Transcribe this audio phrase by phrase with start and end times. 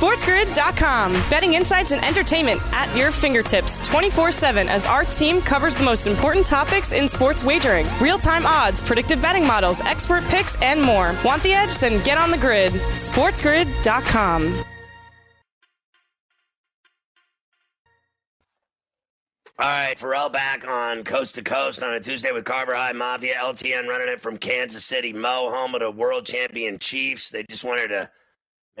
[0.00, 1.12] SportsGrid.com.
[1.28, 6.06] Betting insights and entertainment at your fingertips 24 7 as our team covers the most
[6.06, 11.14] important topics in sports wagering real time odds, predictive betting models, expert picks, and more.
[11.22, 11.78] Want the edge?
[11.78, 12.72] Then get on the grid.
[12.72, 14.64] SportsGrid.com.
[19.58, 23.34] All right, Ferrall back on Coast to Coast on a Tuesday with Carver High Mafia.
[23.34, 27.28] LTN running it from Kansas City, Mo, home of the world champion Chiefs.
[27.28, 28.08] They just wanted to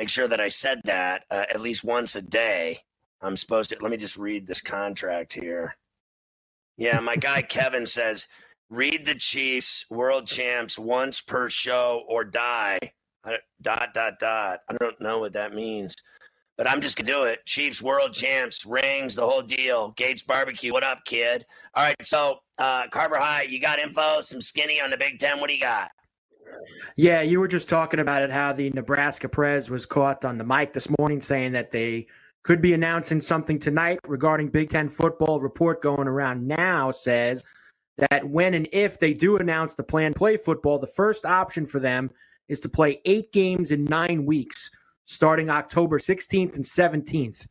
[0.00, 2.78] make sure that I said that uh, at least once a day.
[3.20, 3.76] I'm supposed to.
[3.82, 5.76] Let me just read this contract here.
[6.78, 8.26] Yeah, my guy Kevin says,
[8.70, 12.78] read the Chiefs world champs once per show or die.
[13.60, 14.60] Dot, dot, dot.
[14.70, 15.94] I don't know what that means,
[16.56, 17.44] but I'm just to do it.
[17.44, 19.90] Chiefs world champs, rings, the whole deal.
[19.98, 20.72] Gates Barbecue.
[20.72, 21.44] What up, kid?
[21.74, 21.94] All right.
[22.00, 25.40] So, uh, Carver High, you got info, some skinny on the Big Ten.
[25.40, 25.90] What do you got?
[26.96, 30.44] Yeah, you were just talking about it, how the Nebraska Prez was caught on the
[30.44, 32.06] mic this morning saying that they
[32.42, 35.40] could be announcing something tonight regarding Big Ten football.
[35.40, 37.44] Report going around now says
[37.98, 41.80] that when and if they do announce the plan play football, the first option for
[41.80, 42.10] them
[42.48, 44.70] is to play eight games in nine weeks,
[45.04, 47.46] starting October 16th and 17th.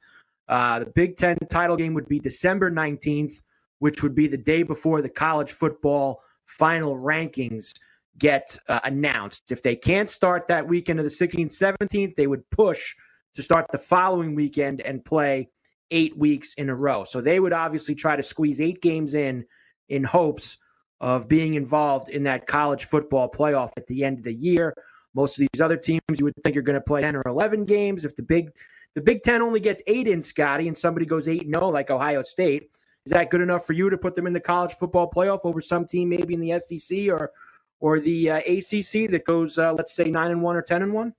[0.47, 3.41] Uh, the Big Ten title game would be December 19th,
[3.77, 7.73] which would be the day before the college football final rankings
[8.19, 9.51] get uh, announced.
[9.51, 12.95] If they can't start that weekend of the 16th, 17th, they would push
[13.35, 15.49] to start the following weekend and play
[15.91, 17.03] eight weeks in a row.
[17.03, 19.45] So they would obviously try to squeeze eight games in
[19.87, 20.57] in hopes
[21.01, 24.73] of being involved in that college football playoff at the end of the year.
[25.15, 27.65] Most of these other teams you would think are going to play 10 or 11
[27.65, 28.05] games.
[28.05, 28.51] If the Big
[28.95, 32.21] the Big 10 only gets 8 in Scotty and somebody goes 8 0 like Ohio
[32.21, 32.75] State,
[33.05, 35.61] is that good enough for you to put them in the college football playoff over
[35.61, 37.31] some team maybe in the SEC or
[37.79, 40.93] or the uh, ACC that goes, uh, let's say, nine and one or ten and
[40.93, 41.13] one?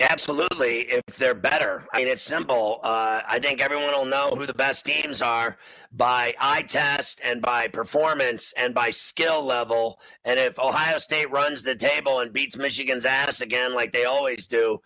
[0.00, 1.84] Absolutely, if they're better.
[1.92, 2.78] I mean, it's simple.
[2.84, 5.56] Uh, I think everyone will know who the best teams are
[5.90, 9.98] by eye test and by performance and by skill level.
[10.24, 14.46] And if Ohio State runs the table and beats Michigan's ass again, like they always
[14.46, 14.80] do,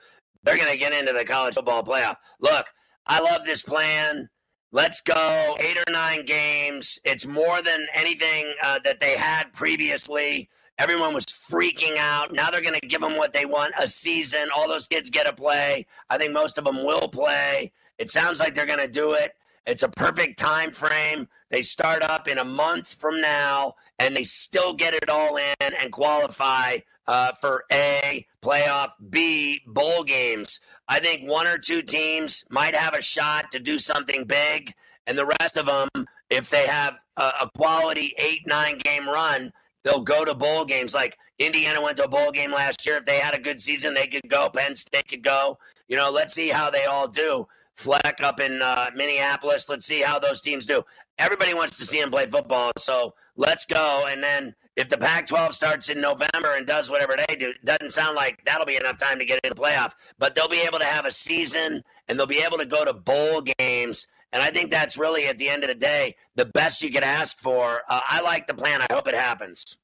[0.44, 2.16] they're going to get into the college football playoff.
[2.40, 2.68] Look,
[3.06, 4.30] I love this plan.
[4.74, 5.54] Let's go.
[5.60, 6.98] Eight or nine games.
[7.04, 10.48] It's more than anything uh, that they had previously.
[10.78, 12.32] Everyone was freaking out.
[12.32, 14.48] Now they're going to give them what they want a season.
[14.56, 15.84] All those kids get to play.
[16.08, 17.70] I think most of them will play.
[17.98, 19.34] It sounds like they're going to do it.
[19.66, 21.28] It's a perfect time frame.
[21.50, 25.74] They start up in a month from now, and they still get it all in
[25.80, 30.60] and qualify uh, for A, playoff, B, bowl games.
[30.88, 34.72] I think one or two teams might have a shot to do something big,
[35.06, 35.88] and the rest of them,
[36.30, 40.94] if they have a, a quality eight, nine game run, they'll go to bowl games.
[40.94, 42.98] Like Indiana went to a bowl game last year.
[42.98, 44.48] If they had a good season, they could go.
[44.48, 45.58] Penn State could go.
[45.88, 47.46] You know, let's see how they all do.
[47.74, 49.68] Fleck up in uh, Minneapolis.
[49.68, 50.82] Let's see how those teams do.
[51.18, 54.06] Everybody wants to see him play football, so let's go.
[54.08, 57.92] And then if the Pac 12 starts in November and does whatever they do, doesn't
[57.92, 59.92] sound like that'll be enough time to get into the playoff.
[60.18, 62.92] But they'll be able to have a season and they'll be able to go to
[62.92, 64.08] bowl games.
[64.32, 67.04] And I think that's really, at the end of the day, the best you could
[67.04, 67.82] ask for.
[67.88, 68.80] Uh, I like the plan.
[68.80, 69.76] I hope it happens.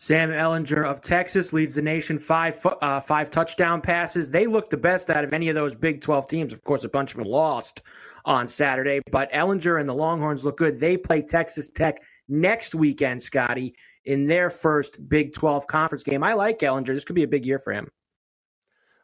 [0.00, 4.30] Sam Ehlinger of Texas leads the nation five uh, five touchdown passes.
[4.30, 6.52] They look the best out of any of those Big 12 teams.
[6.52, 7.82] Of course, a bunch of them lost
[8.24, 10.78] on Saturday, but Ehlinger and the Longhorns look good.
[10.78, 11.98] They play Texas Tech
[12.28, 13.74] next weekend, Scotty,
[14.04, 16.22] in their first Big 12 conference game.
[16.22, 16.88] I like Ehlinger.
[16.88, 17.88] This could be a big year for him.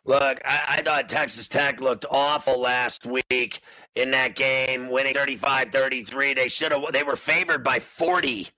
[0.07, 3.63] Look, I, I, thought Texas Tech looked awful last week
[3.95, 6.37] in that game, winning 35-33.
[6.37, 8.51] They should have they were favored by 40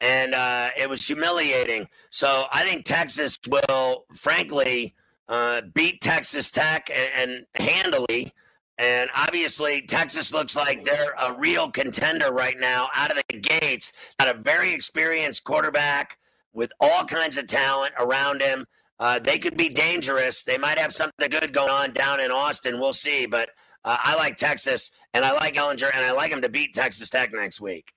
[0.00, 1.88] and uh, it was humiliating.
[2.10, 4.94] So I think Texas will, frankly,
[5.28, 8.32] uh, beat Texas Tech and, and handily.
[8.78, 13.92] And obviously, Texas looks like they're a real contender right now out of the gates.
[14.18, 16.18] Got a very experienced quarterback
[16.52, 18.66] with all kinds of talent around him.
[18.98, 20.42] Uh, they could be dangerous.
[20.42, 22.78] They might have something good going on down in Austin.
[22.78, 23.26] We'll see.
[23.26, 23.50] But
[23.84, 27.08] uh, I like Texas, and I like Ehlinger, and I like him to beat Texas
[27.08, 27.92] Tech next week.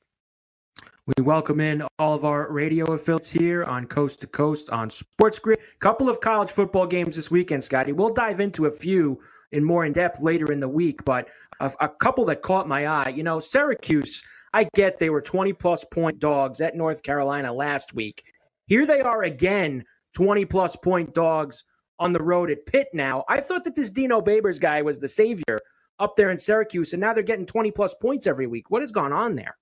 [1.17, 5.39] We welcome in all of our radio affiliates here on Coast to Coast on Sports
[5.39, 5.59] Grid.
[5.79, 7.93] Couple of college football games this weekend, Scotty.
[7.93, 9.19] We'll dive into a few
[9.51, 11.29] in more in depth later in the week, but
[11.59, 13.09] a, a couple that caught my eye.
[13.09, 14.23] You know, Syracuse.
[14.53, 18.23] I get they were 20 plus point dogs at North Carolina last week.
[18.65, 19.83] Here they are again,
[20.15, 21.63] 20 plus point dogs
[21.99, 23.25] on the road at Pitt now.
[23.27, 25.59] I thought that this Dino Babers guy was the savior
[25.99, 28.71] up there in Syracuse, and now they're getting 20 plus points every week.
[28.71, 29.55] What has gone on there?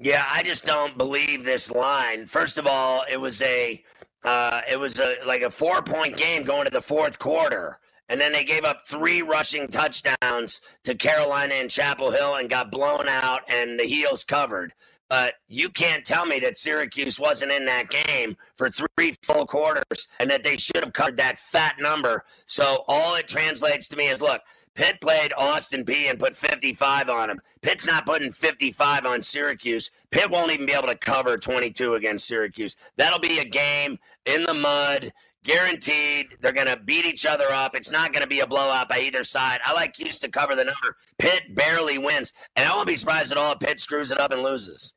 [0.00, 2.26] Yeah, I just don't believe this line.
[2.26, 3.82] First of all, it was a
[4.24, 7.78] uh, it was a like a four point game going to the fourth quarter.
[8.08, 12.70] And then they gave up three rushing touchdowns to Carolina and Chapel Hill and got
[12.70, 14.72] blown out and the heels covered.
[15.08, 20.08] But you can't tell me that Syracuse wasn't in that game for three full quarters
[20.20, 22.24] and that they should have covered that fat number.
[22.46, 24.42] So all it translates to me is look,
[24.78, 27.40] Pitt played Austin Peay and put 55 on him.
[27.62, 29.90] Pitt's not putting 55 on Syracuse.
[30.12, 32.76] Pitt won't even be able to cover 22 against Syracuse.
[32.96, 35.12] That'll be a game in the mud,
[35.48, 36.36] guaranteed.
[36.40, 37.74] They're going to beat each other up.
[37.74, 39.60] It's not going to be a blowout by either side.
[39.64, 40.94] I like Houston to cover the number.
[41.18, 42.34] Pitt barely wins.
[42.54, 44.92] And I won't be surprised at all if Pitt screws it up and loses.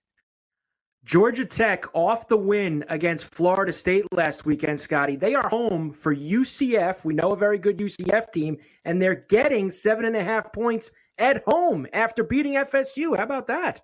[1.03, 5.15] Georgia Tech off the win against Florida State last weekend, Scotty.
[5.15, 7.05] They are home for UCF.
[7.05, 10.91] We know a very good UCF team, and they're getting seven and a half points
[11.17, 13.17] at home after beating FSU.
[13.17, 13.81] How about that?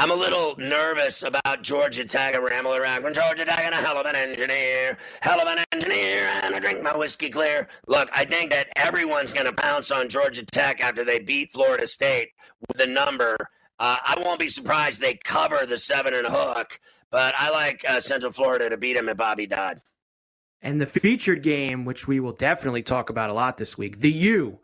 [0.00, 2.34] I'm a little nervous about Georgia Tech.
[2.34, 5.64] I ramble around from Georgia Tech and a hell of an engineer, hell of an
[5.72, 7.68] engineer, and I drink my whiskey clear.
[7.88, 11.86] Look, I think that everyone's going to pounce on Georgia Tech after they beat Florida
[11.86, 12.30] State
[12.68, 13.36] with a number
[13.78, 16.80] uh, I won't be surprised they cover the seven and a hook,
[17.10, 19.80] but I like uh, Central Florida to beat them at Bobby Dodd.
[20.62, 24.10] And the featured game, which we will definitely talk about a lot this week, the
[24.10, 24.58] U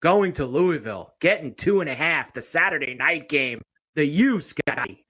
[0.00, 3.60] going to Louisville, getting two and a half, the Saturday night game.
[3.94, 5.04] The U, Scotty.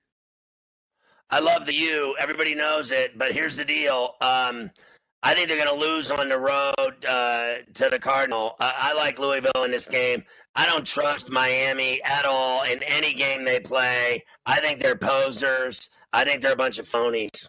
[1.30, 2.14] I love the U.
[2.20, 4.14] Everybody knows it, but here's the deal.
[4.20, 4.70] Um,
[5.22, 8.56] I think they're going to lose on the road uh, to the Cardinal.
[8.60, 10.22] Uh, I like Louisville in this game.
[10.54, 14.22] I don't trust Miami at all in any game they play.
[14.44, 15.88] I think they're posers.
[16.12, 17.48] I think they're a bunch of phonies.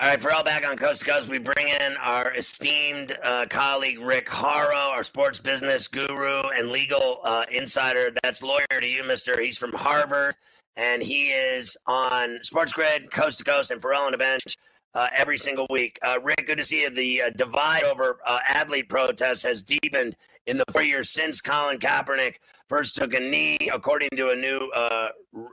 [0.00, 3.98] All right, Ferrall back on Coast to Coast, we bring in our esteemed uh, colleague
[3.98, 8.12] Rick Horrow, our sports business guru and legal uh, insider.
[8.22, 9.40] That's lawyer to you, Mister.
[9.42, 10.36] He's from Harvard,
[10.76, 14.56] and he is on Sports Grid, Coast to Coast, and Ferrall on the bench.
[14.94, 15.98] uh, every single week.
[16.02, 16.90] Uh, Rick, good to see you.
[16.90, 21.78] The uh, divide over uh, athlete protests has deepened in the four years since Colin
[21.78, 22.36] Kaepernick
[22.68, 24.70] first took a knee, according to a new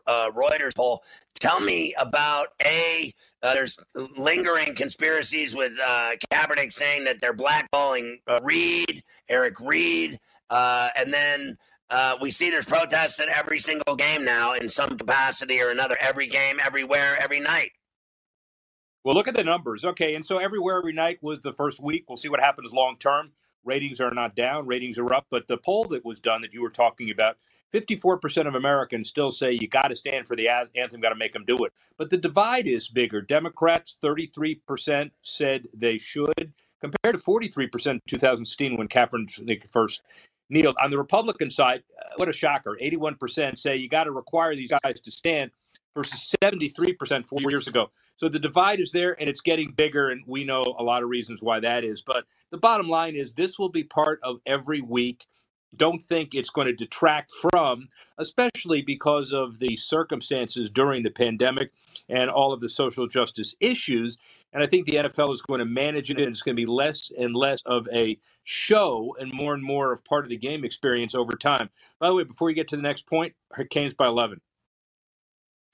[0.09, 1.03] Reuters poll.
[1.39, 3.13] Tell me about a.
[3.43, 3.77] Uh, there's
[4.17, 11.57] lingering conspiracies with uh, Kaepernick saying that they're blackballing uh, Reid, Eric Reid, and then.
[11.91, 15.95] Uh, we see there's protests at every single game now in some capacity or another.
[16.01, 17.73] Every game, everywhere, every night.
[19.03, 19.85] Well, look at the numbers.
[19.85, 22.05] Okay, and so everywhere, every night was the first week.
[22.09, 23.33] We'll see what happens long term.
[23.63, 25.27] Ratings are not down, ratings are up.
[25.29, 27.37] But the poll that was done that you were talking about,
[27.73, 31.33] 54% of Americans still say you got to stand for the anthem, got to make
[31.33, 31.73] them do it.
[31.97, 33.21] But the divide is bigger.
[33.21, 40.01] Democrats, 33% said they should, compared to 43% in 2016 when Kaepernick first
[40.49, 40.75] kneeled.
[40.81, 42.77] On the Republican side, uh, what a shocker.
[42.81, 45.51] 81% say you got to require these guys to stand
[45.95, 47.91] versus 73% four years ago.
[48.17, 51.09] So the divide is there and it's getting bigger, and we know a lot of
[51.09, 52.01] reasons why that is.
[52.01, 55.25] But the bottom line is this will be part of every week.
[55.77, 61.71] Don't think it's going to detract from, especially because of the circumstances during the pandemic
[62.09, 64.17] and all of the social justice issues.
[64.53, 66.65] And I think the NFL is going to manage it, and it's going to be
[66.65, 70.63] less and less of a show and more and more of part of the game
[70.63, 71.69] experience over time.
[71.99, 74.39] By the way, before you get to the next point, Hurricanes by 11.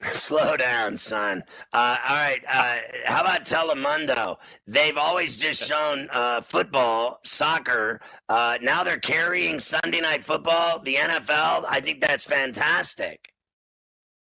[0.14, 1.44] Slow down, son.
[1.74, 2.42] Uh, all right.
[2.48, 4.38] Uh, how about Telemundo?
[4.66, 8.00] They've always just shown uh, football, soccer.
[8.28, 11.66] Uh, now they're carrying Sunday night football, the NFL.
[11.68, 13.32] I think that's fantastic.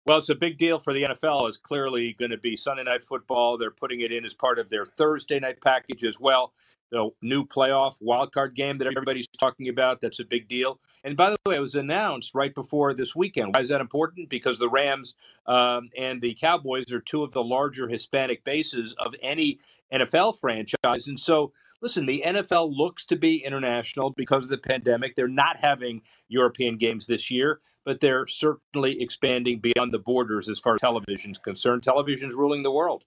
[0.04, 1.48] Well, it's a big deal for the NFL.
[1.48, 3.56] It's clearly going to be Sunday night football.
[3.56, 6.52] They're putting it in as part of their Thursday night package as well.
[6.92, 10.00] The new playoff wildcard game that everybody's talking about.
[10.00, 10.78] That's a big deal.
[11.02, 13.54] And by the way, it was announced right before this weekend.
[13.54, 14.28] Why is that important?
[14.28, 19.14] Because the Rams um, and the Cowboys are two of the larger Hispanic bases of
[19.20, 19.58] any
[19.92, 21.08] NFL franchise.
[21.08, 25.16] And so, listen, the NFL looks to be international because of the pandemic.
[25.16, 30.60] They're not having European games this year, but they're certainly expanding beyond the borders as
[30.60, 31.82] far as television is concerned.
[31.82, 33.04] Television's ruling the world.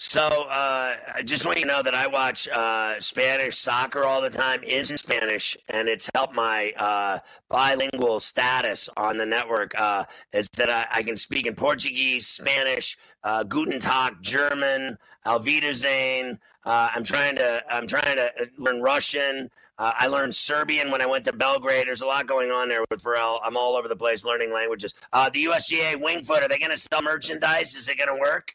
[0.00, 4.22] So, uh, I just want you to know that I watch uh, Spanish soccer all
[4.22, 9.72] the time in Spanish, and it's helped my uh, bilingual status on the network.
[9.76, 14.96] Uh, is that I, I, can speak in Portuguese, Spanish, uh, Guten Tag, German,
[15.26, 16.38] Wiedersehen.
[16.64, 19.50] Uh, I'm trying to I'm trying to learn Russian.
[19.80, 21.86] I learned Serbian when I went to Belgrade.
[21.86, 23.40] There's a lot going on there with Ferrall.
[23.44, 24.94] I'm all over the place learning languages.
[25.12, 27.76] the USGA Wingfoot, are they going to sell merchandise?
[27.76, 28.54] Is it going to work?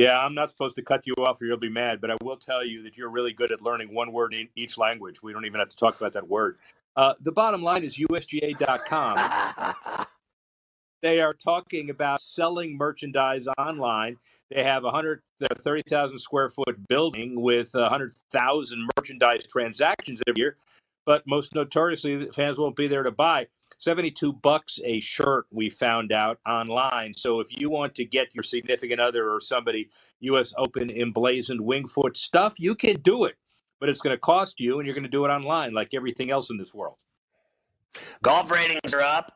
[0.00, 2.38] Yeah, I'm not supposed to cut you off or you'll be mad, but I will
[2.38, 5.22] tell you that you're really good at learning one word in each language.
[5.22, 6.56] We don't even have to talk about that word.
[6.96, 10.06] Uh, the bottom line is USGA.com.
[11.02, 14.16] they are talking about selling merchandise online.
[14.50, 20.56] They have a 130,000 square foot building with 100,000 merchandise transactions every year,
[21.04, 23.48] but most notoriously, fans won't be there to buy.
[23.78, 27.14] 72 bucks a shirt we found out online.
[27.14, 29.90] So if you want to get your significant other or somebody
[30.22, 33.36] us open emblazoned wingfoot stuff you can do it.
[33.78, 36.30] But it's going to cost you and you're going to do it online like everything
[36.30, 36.96] else in this world.
[38.22, 39.32] Golf ratings are up.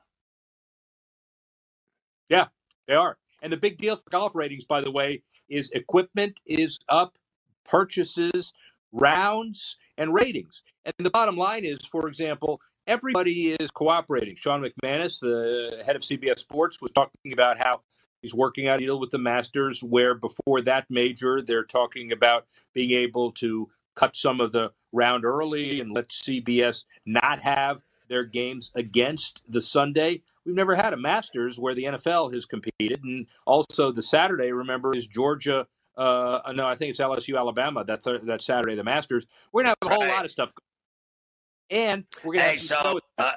[2.28, 2.46] Yeah
[2.86, 3.16] they are.
[3.42, 7.18] And the big deal for golf ratings by the way is equipment is up
[7.64, 8.52] purchases
[8.92, 10.62] rounds and ratings.
[10.84, 14.36] And the bottom line is for example everybody is cooperating.
[14.36, 17.80] Sean McManus, the head of CBS Sports, was talking about how
[18.22, 22.46] he's working out a deal with the Masters, where before that major, they're talking about
[22.72, 28.24] being able to cut some of the round early and let CBS not have their
[28.24, 30.22] games against the Sunday.
[30.44, 34.52] We've never had a Masters where the NFL has competed, and also the Saturday.
[34.52, 35.66] Remember, is Georgia?
[35.96, 37.84] Uh, no, I think it's LSU, Alabama.
[37.84, 39.26] That th- that Saturday, the Masters.
[39.52, 40.52] We're gonna have a whole lot of stuff
[41.70, 43.32] and we're going to hey, so uh,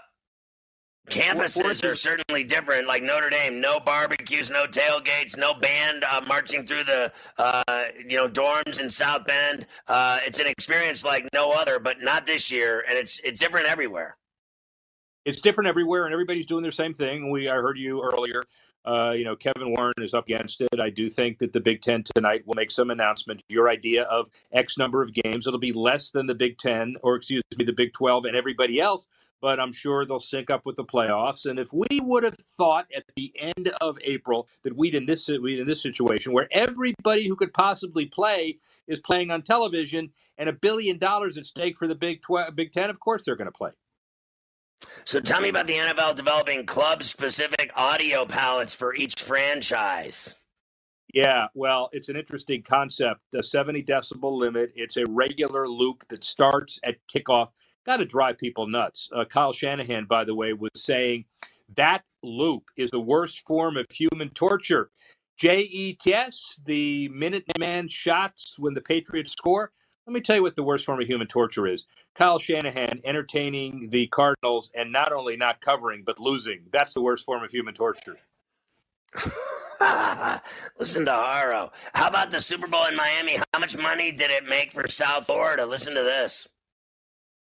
[1.09, 2.87] campuses are certainly different.
[2.87, 8.17] Like Notre Dame, no barbecues, no tailgates, no band uh, marching through the uh, you
[8.17, 9.65] know dorms in South Bend.
[9.87, 13.67] Uh, it's an experience like no other, but not this year, and it's it's different
[13.67, 14.17] everywhere.
[15.25, 17.31] It's different everywhere, and everybody's doing their same thing.
[17.31, 18.43] We I heard you earlier.
[18.87, 20.79] Uh, you know, Kevin Warren is up against it.
[20.79, 23.43] I do think that the Big Ten tonight will make some announcement.
[23.49, 27.17] Your idea of X number of games, it'll be less than the Big Ten, or
[27.17, 29.09] excuse me, the Big 12 and everybody else,
[29.41, 31.45] but I'm sure they'll sync up with the playoffs.
[31.45, 35.27] And if we would have thought at the end of April that we'd in this
[35.27, 40.47] we'd in this situation where everybody who could possibly play is playing on television and
[40.47, 43.51] a billion dollars at stake for the Big 12, Big Ten, of course they're going
[43.51, 43.71] to play.
[45.05, 50.35] So tell me about the NFL developing club specific audio palettes for each franchise.
[51.13, 53.21] Yeah, well, it's an interesting concept.
[53.31, 57.49] The 70 decibel limit, it's a regular loop that starts at kickoff.
[57.85, 59.09] Got to drive people nuts.
[59.15, 61.25] Uh, Kyle Shanahan, by the way, was saying
[61.77, 64.91] that loop is the worst form of human torture.
[65.39, 69.71] JETS, the Minuteman shots when the Patriots score.
[70.07, 71.85] Let me tell you what the worst form of human torture is.
[72.15, 76.61] Kyle Shanahan entertaining the Cardinals and not only not covering, but losing.
[76.71, 78.17] That's the worst form of human torture.
[80.79, 81.73] Listen to Horrow.
[81.93, 83.37] How about the Super Bowl in Miami?
[83.53, 85.65] How much money did it make for South Florida?
[85.65, 86.47] Listen to this.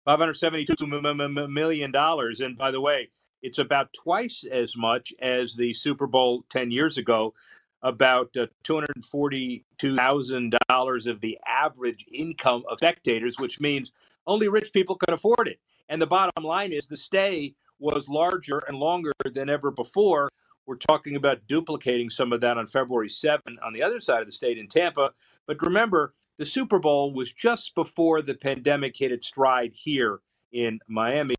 [0.08, 1.92] $572 million.
[1.94, 3.10] And by the way,
[3.40, 7.34] it's about twice as much as the Super Bowl 10 years ago,
[7.82, 13.92] about uh, $242,000 of the average income of spectators, which means
[14.26, 15.60] only rich people could afford it.
[15.88, 20.28] And the bottom line is the stay was larger and longer than ever before.
[20.66, 24.26] We're talking about duplicating some of that on February 7 on the other side of
[24.26, 25.12] the state in Tampa.
[25.46, 30.20] But remember, the Super Bowl was just before the pandemic hit its stride here
[30.52, 31.36] in Miami.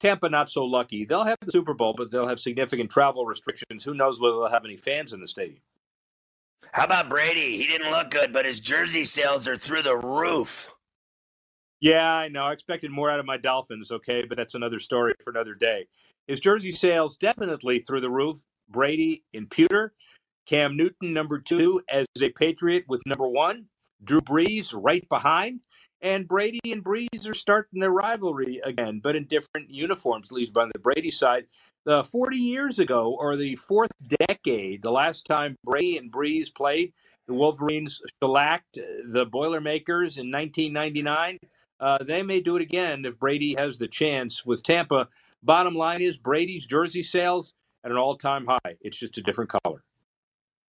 [0.00, 1.04] Tampa, not so lucky.
[1.04, 3.84] They'll have the Super Bowl, but they'll have significant travel restrictions.
[3.84, 5.60] Who knows whether they'll have any fans in the stadium?
[6.72, 7.56] How about Brady?
[7.56, 10.72] He didn't look good, but his jersey sales are through the roof.
[11.80, 12.44] Yeah, I know.
[12.44, 15.86] I expected more out of my Dolphins, okay, but that's another story for another day.
[16.26, 18.38] His jersey sales definitely through the roof.
[18.68, 19.94] Brady in pewter.
[20.46, 23.66] Cam Newton, number two, as a Patriot with number one.
[24.02, 25.60] Drew Brees right behind.
[26.02, 30.54] And Brady and Brees are starting their rivalry again, but in different uniforms, at least
[30.54, 31.44] by the Brady side.
[31.86, 33.90] The 40 years ago, or the fourth
[34.28, 36.92] decade, the last time Brady and Brees played,
[37.26, 41.38] the Wolverines shellacked the Boilermakers in 1999.
[41.78, 45.08] Uh, they may do it again if Brady has the chance with Tampa.
[45.42, 48.76] Bottom line is Brady's jersey sales at an all-time high.
[48.82, 49.82] It's just a different color.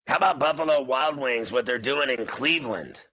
[0.09, 1.53] How about Buffalo Wild Wings?
[1.53, 3.07] What they're doing in Cleveland?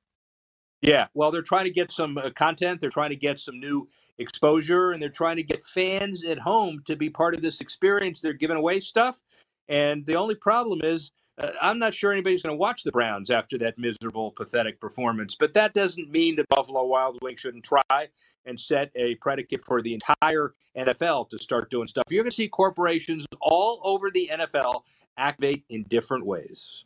[0.82, 2.82] Yeah, well, they're trying to get some uh, content.
[2.82, 6.82] They're trying to get some new exposure, and they're trying to get fans at home
[6.86, 8.22] to be part of this experience.
[8.22, 9.22] They're giving away stuff,
[9.68, 13.32] and the only problem is uh, I'm not sure anybody's going to watch the Browns
[13.32, 15.36] after that miserable, pathetic performance.
[15.40, 18.10] But that doesn't mean that Buffalo Wild Wings shouldn't try
[18.46, 22.04] and set a predicate for the entire NFL to start doing stuff.
[22.10, 24.84] You're going to see corporations all over the NFL
[25.18, 26.84] activate in different ways.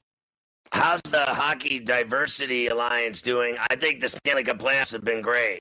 [0.72, 3.56] How's the Hockey Diversity Alliance doing?
[3.70, 5.60] I think the Stanley Cup playoffs have been great.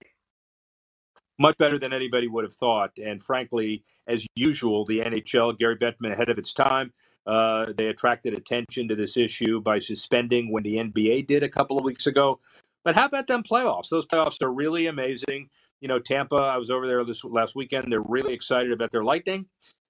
[1.38, 2.92] Much better than anybody would have thought.
[3.02, 6.92] And frankly, as usual, the NHL, Gary Bettman ahead of its time.
[7.26, 11.76] Uh, they attracted attention to this issue by suspending when the NBA did a couple
[11.76, 12.40] of weeks ago.
[12.84, 13.88] But how about them playoffs?
[13.88, 15.50] Those playoffs are really amazing.
[15.80, 17.90] You know, Tampa, I was over there this last weekend.
[17.90, 19.46] They're really excited about their Lightning.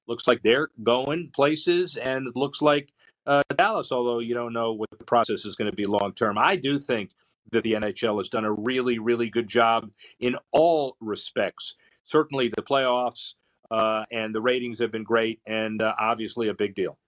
[0.09, 2.91] Looks like they're going places, and it looks like
[3.27, 6.39] uh, Dallas, although you don't know what the process is going to be long term.
[6.39, 7.11] I do think
[7.53, 11.75] that the NHL has done a really, really good job in all respects.
[12.05, 13.35] Certainly, the playoffs
[13.71, 16.99] uh, and the ratings have been great, and uh, obviously a big deal.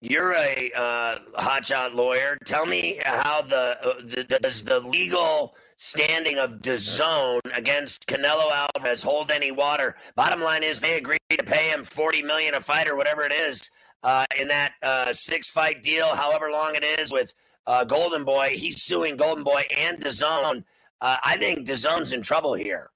[0.00, 2.36] You're a uh, hotshot lawyer.
[2.44, 9.02] Tell me how the, uh, the, does the legal standing of DAZN against Canelo Alvarez
[9.02, 9.96] hold any water?
[10.14, 13.32] Bottom line is they agreed to pay him forty million a fight or whatever it
[13.32, 13.70] is
[14.02, 17.32] uh, in that uh, six fight deal, however long it is with
[17.66, 18.50] uh, Golden Boy.
[18.54, 20.64] He's suing Golden Boy and DAZN.
[21.00, 22.90] Uh, I think DAZN's in trouble here.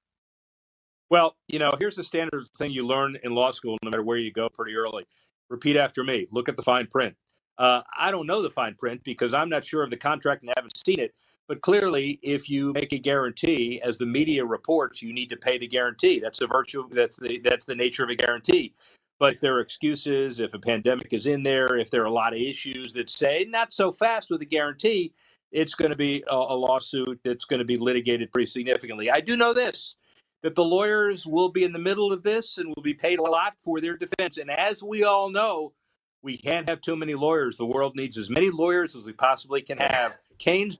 [1.11, 4.19] Well, you know, here's the standard thing you learn in law school, no matter where
[4.19, 5.07] you go, pretty early
[5.49, 6.27] Repeat after me.
[6.31, 7.17] Look at the fine print.
[7.57, 10.53] Uh, I don't know the fine print because I'm not sure of the contract and
[10.55, 11.15] haven't seen it.
[11.49, 15.57] But clearly, if you make a guarantee, as the media reports, you need to pay
[15.57, 16.21] the guarantee.
[16.21, 16.87] That's the virtue.
[16.93, 18.75] That's the that's the nature of a guarantee.
[19.19, 22.13] But if there are excuses, if a pandemic is in there, if there are a
[22.13, 25.13] lot of issues that say not so fast with a guarantee,
[25.51, 29.11] it's going to be a, a lawsuit that's going to be litigated pretty significantly.
[29.11, 29.97] I do know this
[30.43, 33.23] that the lawyers will be in the middle of this and will be paid a
[33.23, 34.39] lot for their defense.
[34.39, 35.73] And as we all know,
[36.23, 37.57] we can't have too many lawyers.
[37.57, 40.17] The world needs as many lawyers as we possibly can have.
[40.39, 40.79] Canes,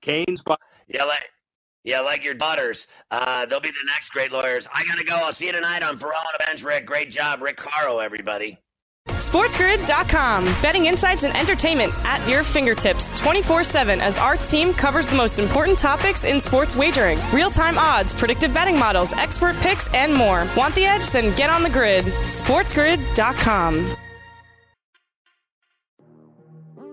[0.00, 0.42] Canes.
[0.88, 1.28] Yeah, like,
[1.86, 2.88] yeah, like your daughters.
[3.10, 4.68] Uh, they'll be the next great lawyers.
[4.74, 5.14] I gotta go.
[5.14, 6.84] I'll see you tonight on All on a Bench, Rick.
[6.84, 8.58] Great job, Rick Caro, everybody.
[9.08, 10.44] SportsGrid.com.
[10.60, 15.38] Betting insights and entertainment at your fingertips 24 7 as our team covers the most
[15.38, 20.46] important topics in sports wagering real time odds, predictive betting models, expert picks, and more.
[20.56, 21.10] Want the edge?
[21.10, 22.04] Then get on the grid.
[22.04, 23.96] SportsGrid.com.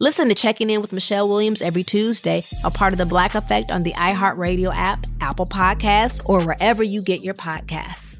[0.00, 3.70] Listen to Checking In with Michelle Williams every Tuesday, a part of the Black Effect
[3.70, 8.18] on the iHeartRadio app, Apple Podcasts, or wherever you get your podcasts.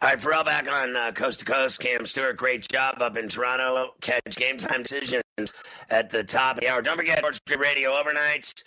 [0.00, 1.78] All right, Ferrall back on uh, Coast to Coast.
[1.78, 3.94] Cam Stewart, great job up in Toronto.
[4.00, 5.22] Catch game time decisions
[5.90, 6.80] at the top of the hour.
[6.80, 8.64] Don't forget Sports Radio overnights.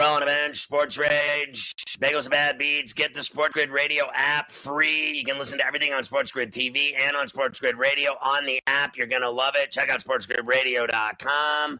[0.00, 2.94] On the bench, Sports Rage, Bagels and Bad Beats.
[2.94, 5.12] Get the Sports Grid Radio app free.
[5.12, 8.46] You can listen to everything on Sports Grid TV and on Sports Grid Radio on
[8.46, 8.96] the app.
[8.96, 9.70] You're going to love it.
[9.70, 11.78] Check out sportsgridradio.com.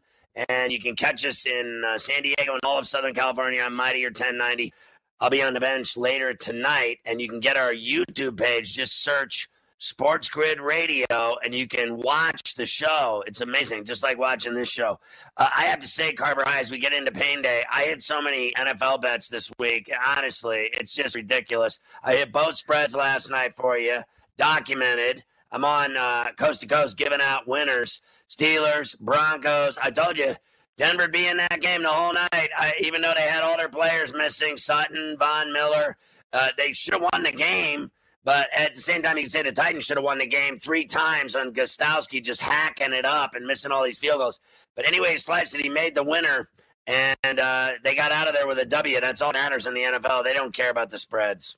[0.48, 3.72] And you can catch us in uh, San Diego and all of Southern California on
[3.72, 4.74] Mighty or 1090.
[5.18, 8.74] I'll be on the bench later tonight, and you can get our YouTube page.
[8.74, 9.48] Just search
[9.82, 13.24] Sports Grid Radio, and you can watch the show.
[13.26, 15.00] It's amazing, just like watching this show.
[15.36, 18.00] Uh, I have to say, Carver High, as we get into Pain Day, I hit
[18.00, 19.90] so many NFL bets this week.
[20.16, 21.80] Honestly, it's just ridiculous.
[22.04, 23.98] I hit both spreads last night for you,
[24.36, 25.24] documented.
[25.50, 28.02] I'm on uh, coast to coast giving out winners.
[28.28, 29.78] Steelers, Broncos.
[29.78, 30.36] I told you
[30.76, 32.50] Denver be in that game the whole night.
[32.56, 35.96] I, even though they had all their players missing, Sutton, Von Miller,
[36.32, 37.90] uh, they should have won the game.
[38.24, 40.58] But at the same time, you can say the Titans should have won the game
[40.58, 44.38] three times on Gostkowski just hacking it up and missing all these field goals.
[44.76, 45.62] But anyway, sliced it.
[45.62, 46.48] He made the winner,
[46.86, 49.00] and uh, they got out of there with a W.
[49.00, 50.24] That's all that matters in the NFL.
[50.24, 51.56] They don't care about the spreads.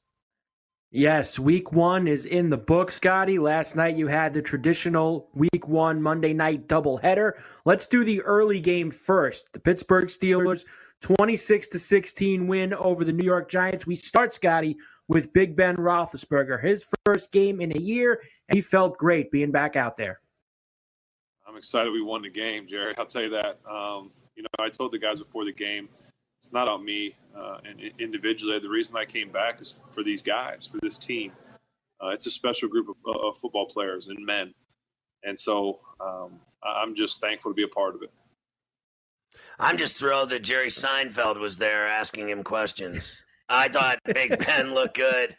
[0.90, 3.40] Yes, week one is in the book, Scotty.
[3.40, 7.32] Last night you had the traditional week one Monday night doubleheader.
[7.64, 9.52] Let's do the early game first.
[9.52, 10.64] The Pittsburgh Steelers
[11.04, 13.86] 26 to 16 win over the New York Giants.
[13.86, 14.74] We start, Scotty,
[15.06, 16.64] with Big Ben Roethlisberger.
[16.64, 20.20] His first game in a year, and he felt great being back out there.
[21.46, 22.94] I'm excited we won the game, Jerry.
[22.96, 23.58] I'll tell you that.
[23.70, 25.90] Um, you know, I told the guys before the game,
[26.40, 28.58] it's not on me uh, and individually.
[28.58, 31.32] The reason I came back is for these guys, for this team.
[32.02, 34.54] Uh, it's a special group of, uh, football players and men,
[35.22, 38.10] and so um, I'm just thankful to be a part of it.
[39.58, 43.22] I'm just thrilled that Jerry Seinfeld was there asking him questions.
[43.48, 45.36] I thought Big Ben looked good.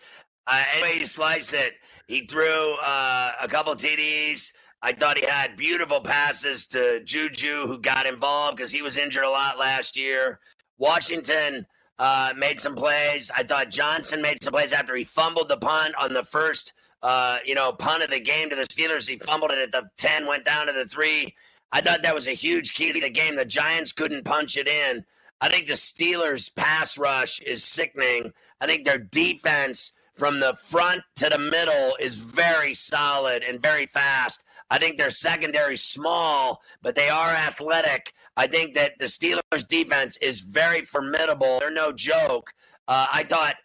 [0.48, 1.74] Uh, anyway, you slice it.
[2.08, 4.54] He threw uh, a couple TDs.
[4.82, 9.24] I thought he had beautiful passes to Juju, who got involved because he was injured
[9.24, 10.40] a lot last year.
[10.78, 11.66] Washington
[11.98, 13.32] uh, made some plays.
[13.36, 17.40] I thought Johnson made some plays after he fumbled the punt on the first, uh,
[17.46, 19.10] you know, punt of the game to the Steelers.
[19.10, 21.34] He fumbled it at the 10, went down to the three.
[21.76, 23.36] I thought that was a huge key to the game.
[23.36, 25.04] The Giants couldn't punch it in.
[25.42, 28.32] I think the Steelers' pass rush is sickening.
[28.62, 33.88] I think their defense from the front to the middle is very solid and very
[33.88, 34.46] fast.
[34.70, 38.14] I think their secondary small, but they are athletic.
[38.38, 41.60] I think that the Steelers' defense is very formidable.
[41.60, 42.54] They're no joke.
[42.88, 43.56] Uh, I thought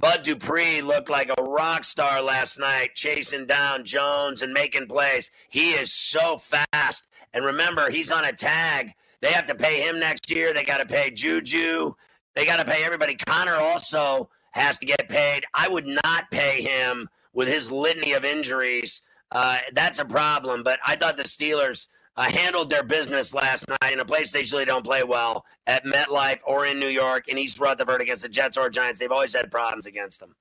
[0.00, 5.30] Bud Dupree looked like a rock star last night, chasing down Jones and making plays.
[5.50, 7.06] He is so fast.
[7.34, 8.94] And remember, he's on a tag.
[9.20, 10.54] They have to pay him next year.
[10.54, 11.92] They got to pay Juju.
[12.34, 13.14] They got to pay everybody.
[13.14, 15.44] Conner also has to get paid.
[15.52, 19.02] I would not pay him with his litany of injuries.
[19.30, 20.62] Uh, that's a problem.
[20.62, 24.40] But I thought the Steelers uh, handled their business last night in a place they
[24.40, 28.28] usually don't play well at MetLife or in New York in East Rutherford against the
[28.28, 29.00] Jets or Giants.
[29.00, 30.34] They've always had problems against them.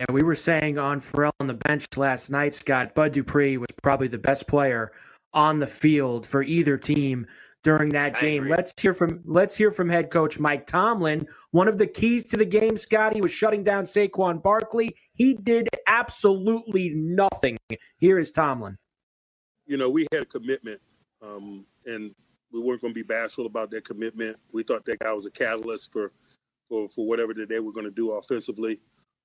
[0.00, 3.68] And we were saying on Ferrall on the bench last night, Scott, Bud Dupree was
[3.82, 4.92] probably the best player
[5.34, 7.26] on the field for either team
[7.64, 8.44] during that I game.
[8.44, 8.56] Agree.
[8.56, 11.26] Let's hear from let's hear from head coach Mike Tomlin.
[11.50, 14.94] One of the keys to the game, Scotty, was shutting down Saquon Barkley.
[15.14, 17.58] He did absolutely nothing.
[17.98, 18.78] Here is Tomlin
[19.68, 20.80] you know, we had a commitment,
[21.22, 22.14] um, and
[22.50, 24.38] we weren't going to be bashful about that commitment.
[24.50, 26.10] We thought that guy was a catalyst for
[26.68, 28.80] for for whatever that they were going to do offensively.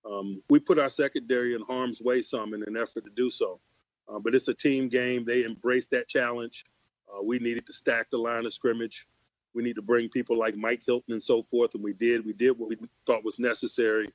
[0.05, 3.61] Um, we put our secondary in harm's way some in an effort to do so,
[4.07, 5.23] uh, but it's a team game.
[5.23, 6.65] They embraced that challenge.
[7.07, 9.07] Uh, we needed to stack the line of scrimmage.
[9.53, 12.25] We need to bring people like Mike Hilton and so forth, and we did.
[12.25, 14.09] We did what we thought was necessary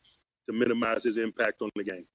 [0.47, 2.07] to minimize his impact on the game.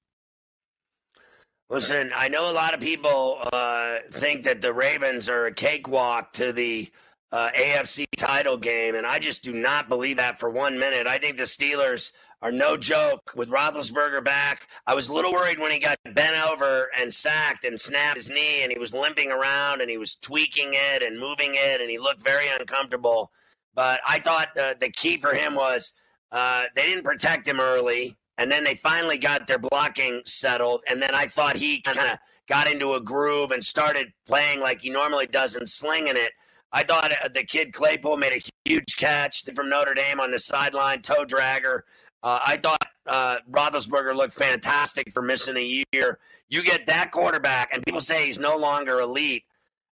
[1.74, 6.32] Listen, I know a lot of people uh, think that the Ravens are a cakewalk
[6.34, 6.88] to the
[7.32, 11.08] uh, AFC title game, and I just do not believe that for one minute.
[11.08, 14.68] I think the Steelers are no joke with Roethlisberger back.
[14.86, 18.28] I was a little worried when he got bent over and sacked and snapped his
[18.28, 21.90] knee, and he was limping around and he was tweaking it and moving it, and
[21.90, 23.32] he looked very uncomfortable.
[23.74, 25.92] But I thought the, the key for him was
[26.30, 31.02] uh, they didn't protect him early, and then they finally got their blocking settled, and
[31.02, 32.18] then I thought he kind of
[32.48, 36.32] got into a groove and started playing like he normally does and slinging it.
[36.72, 40.38] I thought uh, the kid Claypool made a huge catch from Notre Dame on the
[40.38, 41.82] sideline, toe dragger.
[42.22, 46.18] Uh, I thought uh, Roethlisberger looked fantastic for missing a year.
[46.48, 49.44] You get that quarterback, and people say he's no longer elite.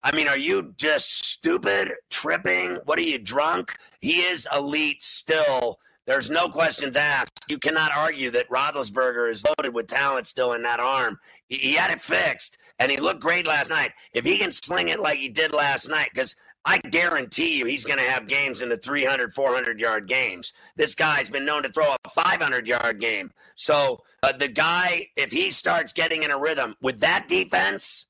[0.04, 2.76] I mean, are you just stupid, tripping?
[2.84, 3.76] What are you drunk?
[4.00, 5.80] He is elite still.
[6.08, 7.44] There's no questions asked.
[7.50, 11.18] You cannot argue that Roethlisberger is loaded with talent still in that arm.
[11.48, 13.92] He, he had it fixed, and he looked great last night.
[14.14, 17.84] If he can sling it like he did last night, because I guarantee you he's
[17.84, 20.54] going to have games in the 300, 400 yard games.
[20.76, 23.30] This guy's been known to throw a 500 yard game.
[23.56, 28.06] So uh, the guy, if he starts getting in a rhythm with that defense,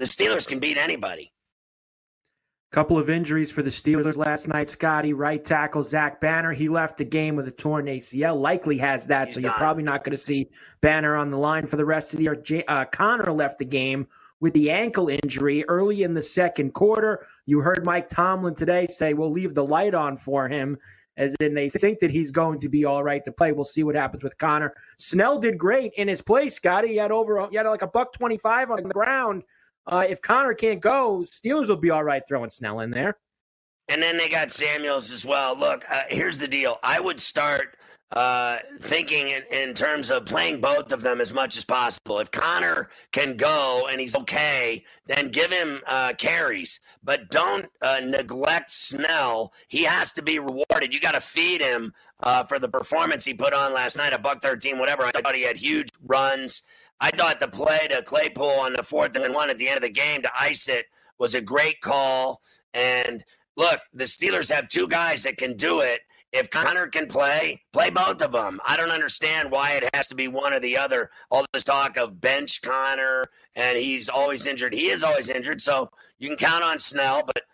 [0.00, 1.30] the Steelers can beat anybody.
[2.76, 4.68] Couple of injuries for the Steelers last night.
[4.68, 6.52] Scotty, right tackle Zach Banner.
[6.52, 8.36] He left the game with a torn ACL.
[8.38, 9.48] Likely has that, He's so done.
[9.48, 10.50] you're probably not going to see
[10.82, 12.36] Banner on the line for the rest of the year.
[12.36, 14.06] J- uh, Conner left the game
[14.40, 17.24] with the ankle injury early in the second quarter.
[17.46, 20.76] You heard Mike Tomlin today say, we'll leave the light on for him,
[21.16, 23.52] as in they think that he's going to be all right to play.
[23.52, 24.74] We'll see what happens with Conner.
[24.98, 26.88] Snell did great in his place, Scotty.
[26.88, 29.44] He had over, he had like a buck 25 on the ground.
[29.86, 33.16] Uh, if Conner can't go, Steelers will be all right throwing Snell in there.
[33.88, 35.56] And then they got Samuels as well.
[35.56, 36.78] Look, uh, here's the deal.
[36.82, 37.76] I would start
[38.12, 42.20] uh, thinking in, in, terms of playing both of them as much as possible.
[42.20, 48.00] If Conner can go and he's okay, then give him uh, carries, but don't uh,
[48.04, 49.52] neglect Snell.
[49.66, 50.94] He has to be rewarded.
[50.94, 54.18] You got to feed him uh, for the performance he put on last night, a
[54.18, 55.02] buck thirteen, whatever.
[55.02, 56.62] I thought he had huge runs.
[57.00, 59.82] I thought the play to Claypool on the fourth and one at the end of
[59.82, 60.86] the game to ice it
[61.18, 62.40] was a great call.
[62.74, 63.24] And
[63.56, 66.00] look, the Steelers have two guys that can do it
[66.32, 68.60] if Conner can play, play both of them.
[68.66, 71.10] I don't understand why it has to be one or the other.
[71.30, 74.74] All this talk of bench Conner and he's always injured.
[74.74, 77.44] He is always injured, so you can count on Snell, but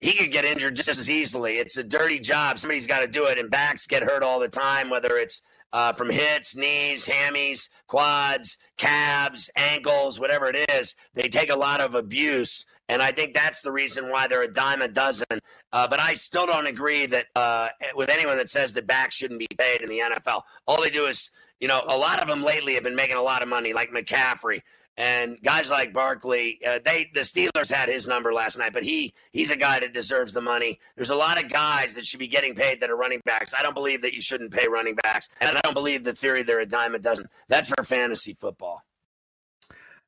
[0.00, 1.58] he could get injured just as easily.
[1.58, 2.58] It's a dirty job.
[2.58, 5.42] Somebody's got to do it, and backs get hurt all the time, whether it's
[5.74, 10.94] uh, from hits, knees, hammies, quads, calves, ankles, whatever it is.
[11.14, 12.64] They take a lot of abuse.
[12.88, 15.26] And I think that's the reason why they're a dime a dozen.
[15.72, 19.40] Uh, but I still don't agree that uh, with anyone that says that backs shouldn't
[19.40, 20.42] be paid in the NFL.
[20.68, 23.22] All they do is, you know, a lot of them lately have been making a
[23.22, 24.62] lot of money, like McCaffrey
[24.96, 26.60] and guys like Barkley.
[26.66, 29.92] Uh, they the Steelers had his number last night, but he he's a guy that
[29.92, 30.78] deserves the money.
[30.96, 33.54] There's a lot of guys that should be getting paid that are running backs.
[33.58, 36.42] I don't believe that you shouldn't pay running backs, and I don't believe the theory
[36.42, 37.28] they're a dime a dozen.
[37.48, 38.82] That's for fantasy football.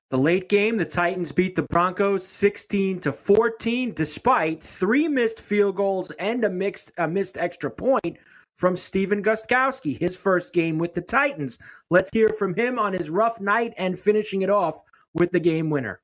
[0.09, 5.75] The late game, the Titans beat the Broncos 16 to 14 despite three missed field
[5.75, 8.17] goals and a mixed a missed extra point
[8.57, 11.59] from Stephen Gostkowski, his first game with the Titans.
[11.91, 14.81] Let's hear from him on his rough night and finishing it off
[15.15, 16.01] with the game winner.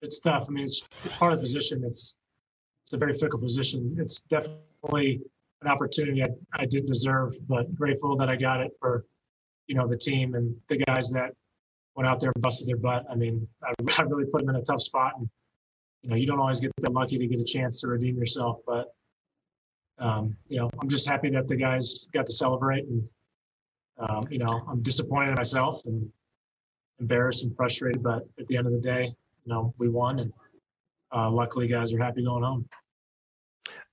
[0.00, 0.46] It's tough.
[0.48, 0.82] I mean, it's
[1.18, 1.82] part of the position.
[1.84, 2.16] It's
[2.84, 3.96] it's a very fickle position.
[3.98, 5.22] It's definitely
[5.62, 9.06] an opportunity I, I didn't deserve, but grateful that I got it for
[9.66, 11.30] you know the team and the guys that
[11.96, 13.06] went out there and busted their butt.
[13.10, 15.28] I mean, I, I really put them in a tough spot, and
[16.02, 18.58] you know, you don't always get that lucky to get a chance to redeem yourself.
[18.66, 18.93] But
[19.98, 23.02] um, you know, I'm just happy that the guys got to celebrate, and
[23.98, 26.10] um, you know, I'm disappointed in myself and
[27.00, 28.02] embarrassed and frustrated.
[28.02, 30.32] But at the end of the day, you know, we won, and
[31.14, 32.68] uh, luckily, guys are happy going home.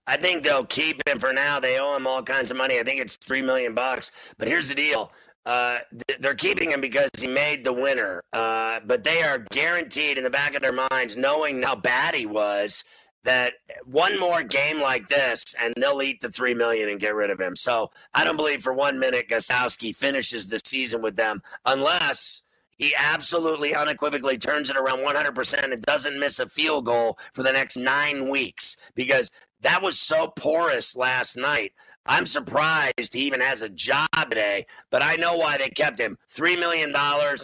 [0.08, 1.60] I think they'll keep him for now.
[1.60, 2.80] They owe him all kinds of money.
[2.80, 4.12] I think it's three million bucks.
[4.38, 5.12] But here's the deal:
[5.46, 5.80] uh,
[6.20, 8.24] they're keeping him because he made the winner.
[8.34, 12.26] Uh, but they are guaranteed in the back of their minds, knowing how bad he
[12.26, 12.84] was,
[13.24, 13.54] that
[13.86, 17.40] one more game like this and they'll eat the three million and get rid of
[17.40, 17.56] him.
[17.56, 22.44] So I don't believe for one minute Gostkowski finishes the season with them unless
[22.78, 27.52] he absolutely unequivocally turns it around 100% and doesn't miss a field goal for the
[27.54, 29.30] next nine weeks because
[29.62, 31.74] that was so porous last night.
[32.08, 36.18] I'm surprised he even has a job today, but I know why they kept him.
[36.34, 36.92] $3 million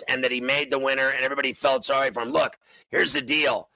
[0.10, 2.30] and that he made the winner and everybody felt sorry for him.
[2.30, 2.58] Look,
[2.90, 3.70] here's the deal.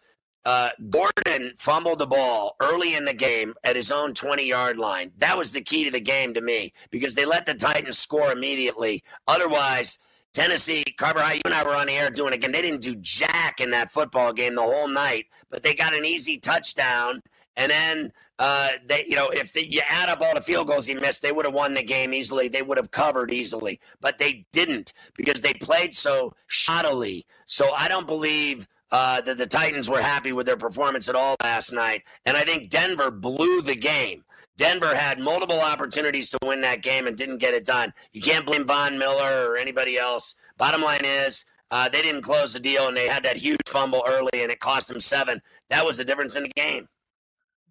[0.46, 5.12] Uh, Gordon fumbled the ball early in the game at his own 20 yard line.
[5.20, 8.32] That was the key to the game to me because they let the Titans score
[8.32, 9.04] immediately.
[9.28, 10.00] Otherwise,
[10.34, 12.52] Tennessee, Carver High, you and I were on the air doing again.
[12.54, 16.06] They didn't do jack in that football game the whole night, but they got an
[16.06, 17.22] easy touchdown
[17.58, 20.88] And then uh, they, you know, if the, you add up all the field goals
[20.88, 22.48] he missed, they would have won the game easily.
[22.48, 27.26] They would have covered easily, but they didn't because they played so shoddily.
[27.46, 31.36] So I don't believe uh, that the Titans were happy with their performance at all
[31.42, 32.04] last night.
[32.26, 34.24] And I think Denver blew the game.
[34.58, 37.94] Denver had multiple opportunities to win that game and didn't get it done.
[38.12, 40.36] You can't blame Von Miller or anybody else.
[40.58, 44.04] Bottom line is, uh, they didn't close the deal and they had that huge fumble
[44.08, 45.42] early and it cost them seven.
[45.70, 46.88] That was the difference in the game.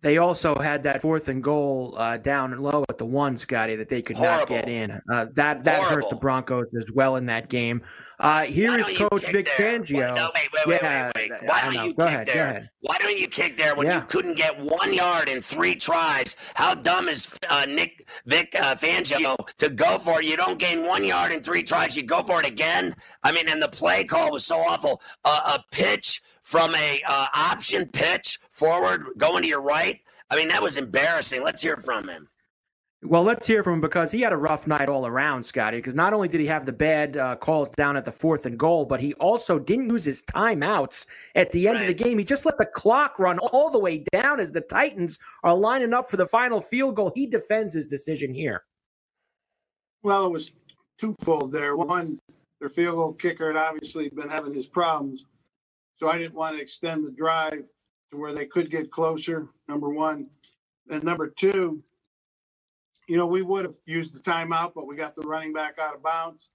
[0.02, 3.76] They also had that fourth and goal uh, down and low at the one, Scotty,
[3.76, 4.38] that they could Horrible.
[4.38, 5.00] not get in.
[5.12, 7.82] Uh, that that hurt the Broncos as well in that game.
[8.18, 9.78] Uh, here is Coach Vic there?
[9.78, 10.16] Fangio.
[10.16, 11.42] No, wait, wait, wait, Yeah, wait, wait.
[11.42, 12.70] I Why don't don't you Go kick ahead, there?
[12.80, 14.00] Why don't you kick there when Yeah.
[14.00, 16.34] you couldn't get one yard in three tries?
[16.54, 20.26] How dumb is uh, Nick Vic uh, Fangio to go for it?
[20.26, 22.94] You don't gain one yard in three tries, you go for it again.
[23.22, 25.02] I mean, and the play call was so awful.
[25.26, 30.00] Uh, a pitch from a uh, option pitch forward going to your right.
[30.30, 31.44] I mean, that was embarrassing.
[31.44, 32.28] Let's hear from him.
[33.04, 35.76] Well, let's hear from him because he had a rough night all around, Scotty.
[35.76, 38.58] Because not only did he have the bad uh, calls down at the fourth and
[38.58, 42.18] goal, but he also didn't use his timeouts at the end of the game.
[42.18, 45.94] He just let the clock run all the way down as the Titans are lining
[45.94, 47.12] up for the final field goal.
[47.14, 48.64] He defends his decision here.
[50.02, 50.50] Well, it was
[50.98, 51.76] twofold there.
[51.76, 52.18] One,
[52.58, 55.26] their field goal kicker had obviously been having his problems.
[56.00, 57.68] So I didn't want to extend the drive
[58.10, 60.28] to where they could get closer, number one.
[60.88, 61.82] And number two,
[63.06, 65.94] you know, we would have used the timeout, but we got the running back out
[65.94, 66.52] of bounds.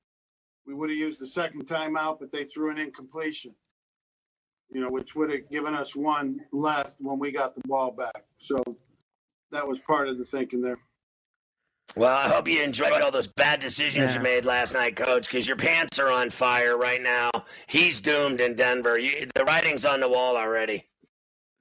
[0.65, 3.53] We would have used the second timeout, but they threw an incompletion,
[4.71, 8.25] you know, which would have given us one left when we got the ball back.
[8.39, 8.63] So
[9.51, 10.79] that was part of the thinking there.
[11.95, 14.17] Well, I hope you enjoyed all those bad decisions Yeah.
[14.17, 17.29] you made last night, Coach, because your pants are on fire right now.
[17.67, 18.97] He's doomed in Denver.
[18.97, 20.87] You, the writing's on the wall already.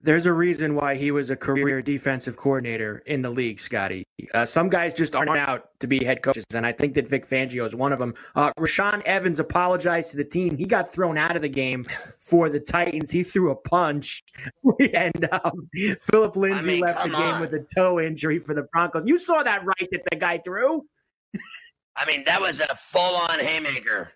[0.04, 4.06] There's a reason why he was a career defensive coordinator in the league, Scotty.
[4.34, 7.26] Uh, some guys just aren't out to be head coaches, and I think that Vic
[7.26, 8.12] Fangio is one of them.
[8.36, 10.58] Uh, Rashaan Evans apologized to the team.
[10.58, 11.86] He got thrown out of the game
[12.18, 13.10] for the Titans.
[13.10, 14.22] He threw a punch,
[14.92, 15.70] and um,
[16.02, 17.40] Philip Lindsay mean, left the game on.
[17.40, 19.06] with a toe injury for the Broncos.
[19.06, 20.84] You saw that right that the guy threw.
[21.96, 24.12] I mean, that was a full on haymaker.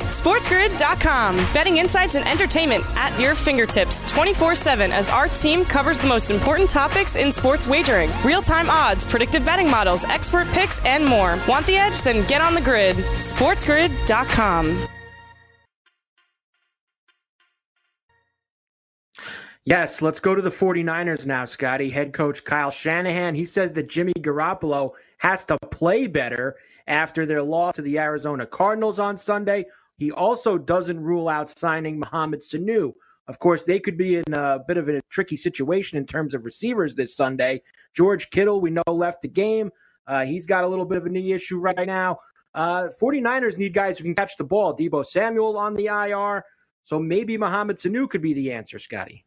[0.00, 1.36] SportsGrid.com.
[1.52, 6.30] Betting insights and entertainment at your fingertips 24 7 as our team covers the most
[6.30, 11.38] important topics in sports wagering real time odds, predictive betting models, expert picks, and more.
[11.48, 12.02] Want the edge?
[12.02, 12.96] Then get on the grid.
[12.96, 14.88] SportsGrid.com.
[19.66, 21.88] Yes, let's go to the 49ers now, Scotty.
[21.88, 27.42] Head coach Kyle Shanahan, he says that Jimmy Garoppolo has to play better after their
[27.42, 29.64] loss to the Arizona Cardinals on Sunday.
[29.96, 32.92] He also doesn't rule out signing Mohamed Sanu.
[33.26, 36.44] Of course, they could be in a bit of a tricky situation in terms of
[36.44, 37.62] receivers this Sunday.
[37.94, 39.70] George Kittle, we know, left the game.
[40.06, 42.18] Uh, he's got a little bit of a knee issue right now.
[42.54, 44.76] Uh, 49ers need guys who can catch the ball.
[44.76, 46.44] Deebo Samuel on the IR.
[46.84, 49.24] So maybe Mohamed Sanu could be the answer, Scotty.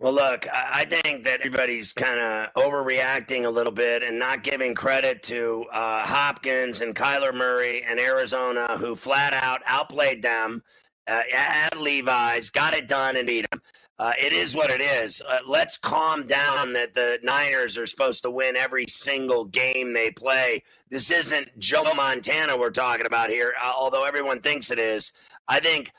[0.00, 4.74] Well, look, I think that everybody's kind of overreacting a little bit and not giving
[4.74, 10.62] credit to uh, Hopkins and Kyler Murray and Arizona, who flat out outplayed them
[11.06, 13.60] uh, at Levi's, got it done, and beat them.
[13.98, 15.20] Uh, it is what it is.
[15.28, 20.10] Uh, let's calm down that the Niners are supposed to win every single game they
[20.10, 20.62] play.
[20.88, 25.12] This isn't Joe Montana we're talking about here, uh, although everyone thinks it is.
[25.46, 25.92] I think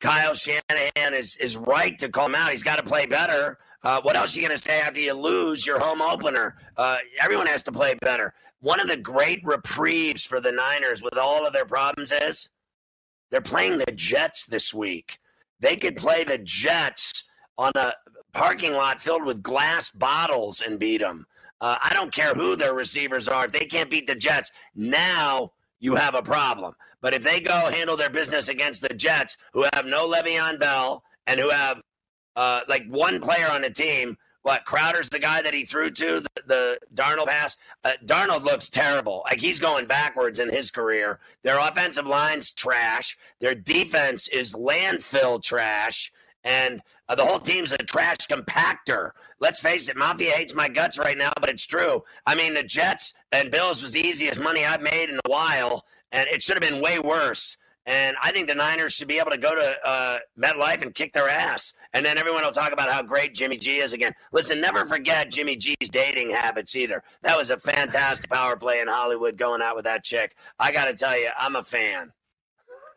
[0.00, 2.50] Kyle Shanahan is is right to call him out.
[2.50, 3.58] He's got to play better.
[3.82, 6.56] Uh, what else are you going to say after you lose your home opener?
[6.76, 8.34] Uh, everyone has to play better.
[8.60, 12.48] One of the great reprieves for the Niners with all of their problems is
[13.30, 15.18] they're playing the Jets this week.
[15.60, 17.24] They could play the Jets
[17.56, 17.92] on a
[18.32, 21.26] parking lot filled with glass bottles and beat them.
[21.60, 23.46] Uh, I don't care who their receivers are.
[23.46, 26.74] If they can't beat the Jets, now you have a problem.
[27.00, 31.02] But if they go handle their business against the Jets, who have no Le'Veon Bell
[31.26, 31.82] and who have
[32.36, 36.20] uh, like one player on the team, what Crowder's the guy that he threw to
[36.20, 37.56] the, the Darnold pass.
[37.84, 39.22] Uh, Darnold looks terrible.
[39.24, 41.20] Like he's going backwards in his career.
[41.42, 43.18] Their offensive line's trash.
[43.40, 46.12] Their defense is landfill trash.
[46.44, 49.10] And uh, the whole team's a trash compactor.
[49.40, 52.02] Let's face it, Mafia hates my guts right now, but it's true.
[52.26, 55.84] I mean, the Jets and Bills was the easiest money I've made in a while,
[56.12, 57.56] and it should have been way worse.
[57.88, 61.14] And I think the Niners should be able to go to uh, MetLife and kick
[61.14, 61.72] their ass.
[61.94, 64.12] And then everyone will talk about how great Jimmy G is again.
[64.30, 67.02] Listen, never forget Jimmy G's dating habits either.
[67.22, 70.36] That was a fantastic power play in Hollywood going out with that chick.
[70.58, 72.12] I got to tell you, I'm a fan.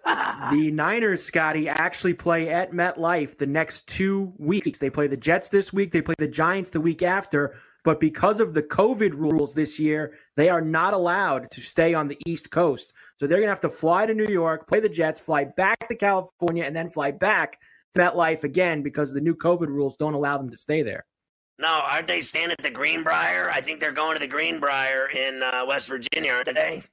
[0.05, 4.79] The Niners, Scotty, actually play at MetLife the next two weeks.
[4.79, 7.55] They play the Jets this week, they play the Giants the week after.
[7.83, 12.07] But because of the COVID rules this year, they are not allowed to stay on
[12.07, 12.93] the East Coast.
[13.17, 15.87] So they're going to have to fly to New York, play the Jets, fly back
[15.87, 17.59] to California, and then fly back
[17.93, 21.05] to MetLife again because the new COVID rules don't allow them to stay there.
[21.59, 23.49] No, aren't they staying at the Greenbrier?
[23.51, 26.83] I think they're going to the Greenbrier in uh, West Virginia, aren't they?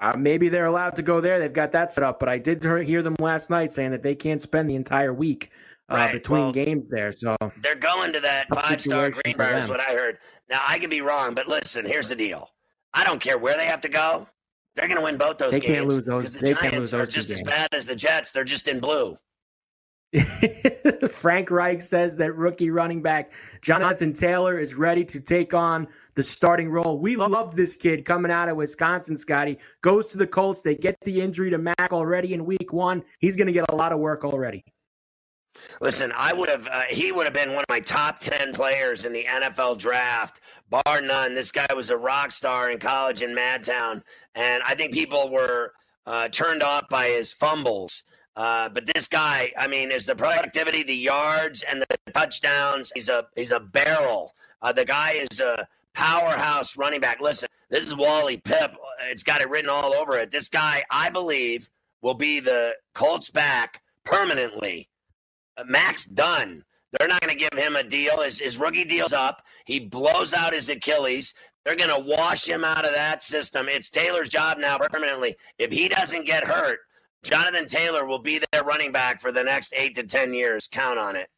[0.00, 1.38] Uh, maybe they're allowed to go there.
[1.38, 2.18] They've got that set up.
[2.18, 5.50] But I did hear them last night saying that they can't spend the entire week
[5.88, 6.12] uh, right.
[6.12, 7.12] between well, games there.
[7.12, 10.18] So they're going to that five star Greenbrier, is what I heard.
[10.50, 12.50] Now, I could be wrong, but listen, here's the deal.
[12.92, 14.28] I don't care where they have to go.
[14.74, 15.74] They're going to win both those they games.
[15.74, 16.32] Can't lose those.
[16.32, 18.32] The they Giants can't lose those are just as bad as the Jets.
[18.32, 19.16] They're just in blue.
[21.10, 26.22] Frank Reich says that rookie running back Jonathan Taylor is ready to take on the
[26.22, 26.98] starting role.
[26.98, 29.58] We love this kid coming out of Wisconsin, Scotty.
[29.80, 30.60] Goes to the Colts.
[30.60, 33.02] They get the injury to Mack already in week one.
[33.18, 34.64] He's going to get a lot of work already.
[35.80, 39.04] Listen, I would have, uh, he would have been one of my top 10 players
[39.04, 41.34] in the NFL draft, bar none.
[41.34, 44.02] This guy was a rock star in college in Madtown.
[44.34, 45.72] And I think people were
[46.06, 48.04] uh, turned off by his fumbles.
[48.36, 52.90] Uh, but this guy, I mean, is the productivity, the yards, and the touchdowns.
[52.94, 54.34] He's a he's a barrel.
[54.60, 57.20] Uh, the guy is a powerhouse running back.
[57.20, 58.74] Listen, this is Wally Pipp.
[59.04, 60.30] It's got it written all over it.
[60.30, 61.70] This guy, I believe,
[62.02, 64.88] will be the Colts back permanently.
[65.56, 66.64] Uh, Max done.
[66.92, 68.20] They're not going to give him a deal.
[68.20, 69.42] His, his rookie deal's up.
[69.64, 71.34] He blows out his Achilles.
[71.64, 73.68] They're going to wash him out of that system.
[73.68, 75.34] It's Taylor's job now permanently.
[75.58, 76.80] If he doesn't get hurt,
[77.24, 80.68] Jonathan Taylor will be their running back for the next eight to 10 years.
[80.70, 81.28] Count on it.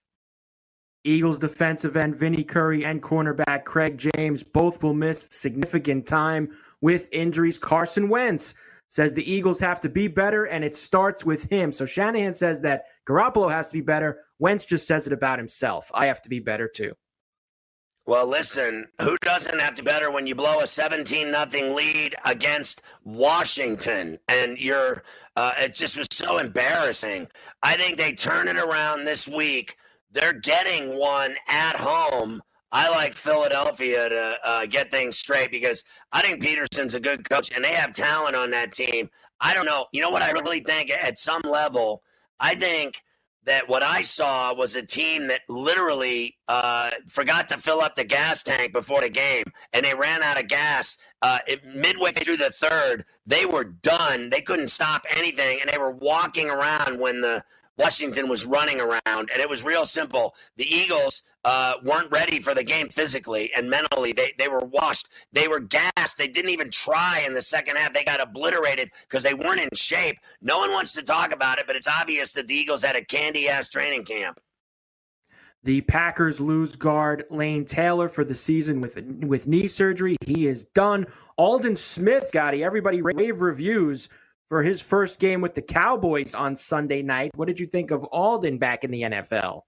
[1.04, 7.08] Eagles defensive end Vinny Curry and cornerback Craig James both will miss significant time with
[7.12, 7.58] injuries.
[7.58, 8.54] Carson Wentz
[8.88, 11.70] says the Eagles have to be better, and it starts with him.
[11.70, 14.24] So Shanahan says that Garoppolo has to be better.
[14.40, 15.90] Wentz just says it about himself.
[15.94, 16.92] I have to be better too.
[18.06, 22.82] Well, listen, who doesn't have to better when you blow a 17 nothing lead against
[23.04, 24.20] Washington?
[24.28, 25.02] And you're,
[25.36, 27.28] uh, it just was so embarrassing.
[27.64, 29.76] I think they turn it around this week.
[30.12, 32.42] They're getting one at home.
[32.72, 35.82] I like Philadelphia to uh, get things straight because
[36.12, 39.10] I think Pederson's a good coach and they have talent on that team.
[39.40, 39.86] I don't know.
[39.92, 42.02] You know what I really think at some level?
[42.38, 43.02] I think
[43.46, 48.04] that what I saw was a team that literally uh, forgot to fill up the
[48.04, 51.38] gas tank before the game, and they ran out of gas uh,
[51.74, 53.04] midway through the third.
[53.24, 54.30] They were done.
[54.30, 57.42] They couldn't stop anything, and they were walking around when the
[57.78, 60.34] Washington was running around, and it was real simple.
[60.56, 64.12] The Eagles uh, weren't ready for the game physically and mentally.
[64.12, 65.08] They, they were washed.
[65.32, 66.18] They were gassed.
[66.18, 67.94] They didn't even try in the second half.
[67.94, 70.16] They got obliterated because they weren't in shape.
[70.42, 73.04] No one wants to talk about it, but it's obvious that the Eagles had a
[73.04, 74.40] candy ass training camp.
[75.62, 80.16] The Packers lose guard Lane Taylor for the season with with knee surgery.
[80.24, 81.06] He is done.
[81.38, 84.08] Aldon Smith, Scotty, everybody rave reviews
[84.48, 87.30] for his first game with the Cowboys on Sunday night.
[87.36, 89.62] What did you think of Aldon back in the NFL?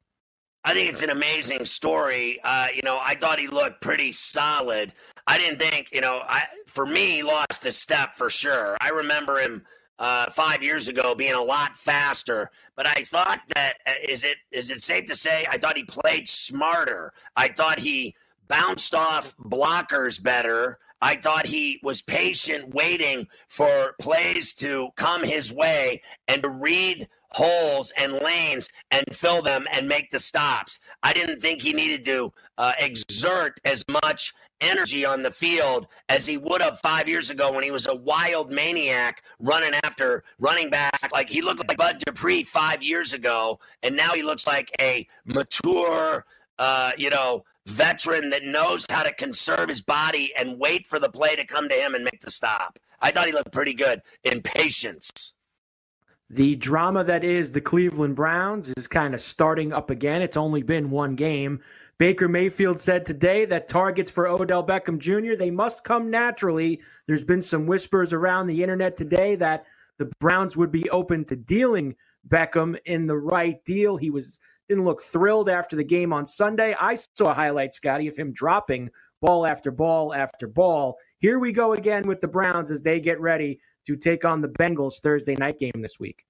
[0.69, 2.41] I think it's an amazing story.
[2.45, 4.93] Uh, you know, I thought he looked pretty solid.
[5.27, 8.77] I didn't think, you know, I for me, he lost a step for sure.
[8.83, 9.65] I remember him
[9.99, 14.37] uh, five years ago being a lot faster, but I thought that uh, is it
[14.53, 17.15] is it safe to say I thought he played smarter.
[17.35, 18.15] I thought he
[18.49, 20.81] bounced off blockers better.
[21.01, 27.09] I thought he was patient, waiting for plays to come his way and to read
[27.31, 30.81] holes and lanes and fill them and make the stops.
[31.03, 36.27] I didn't think he needed to uh, exert as much energy on the field as
[36.27, 40.71] he would have five years ago when he was a wild maniac running after running
[40.71, 40.93] back.
[41.13, 45.07] Like he looked like Bud Dupree five years ago, and now he looks like a
[45.25, 46.25] mature,
[46.59, 51.09] uh, you know, veteran that knows how to conserve his body and wait for the
[51.09, 52.79] play to come to him and make the stop.
[53.01, 55.35] I thought he looked pretty good in patience.
[56.31, 60.21] The drama that is the Cleveland Browns is kind of starting up again.
[60.21, 61.61] It's only been one game.
[61.97, 65.37] Baker Mayfield said today that targets for Odell Beckham Jr.
[65.37, 66.83] they must come naturally.
[67.07, 69.65] There's been some whispers around the internet today that
[69.97, 71.97] the Browns would be open to dealing
[72.29, 73.97] Beckham in the right deal.
[73.97, 76.77] He was didn't look thrilled after the game on Sunday.
[76.79, 78.91] I saw a highlight, Scotty, of him dropping
[79.21, 80.97] ball after ball after ball.
[81.19, 84.49] Here we go again with the Browns as they get ready to take on the
[84.49, 86.25] Bengals Thursday night game this week.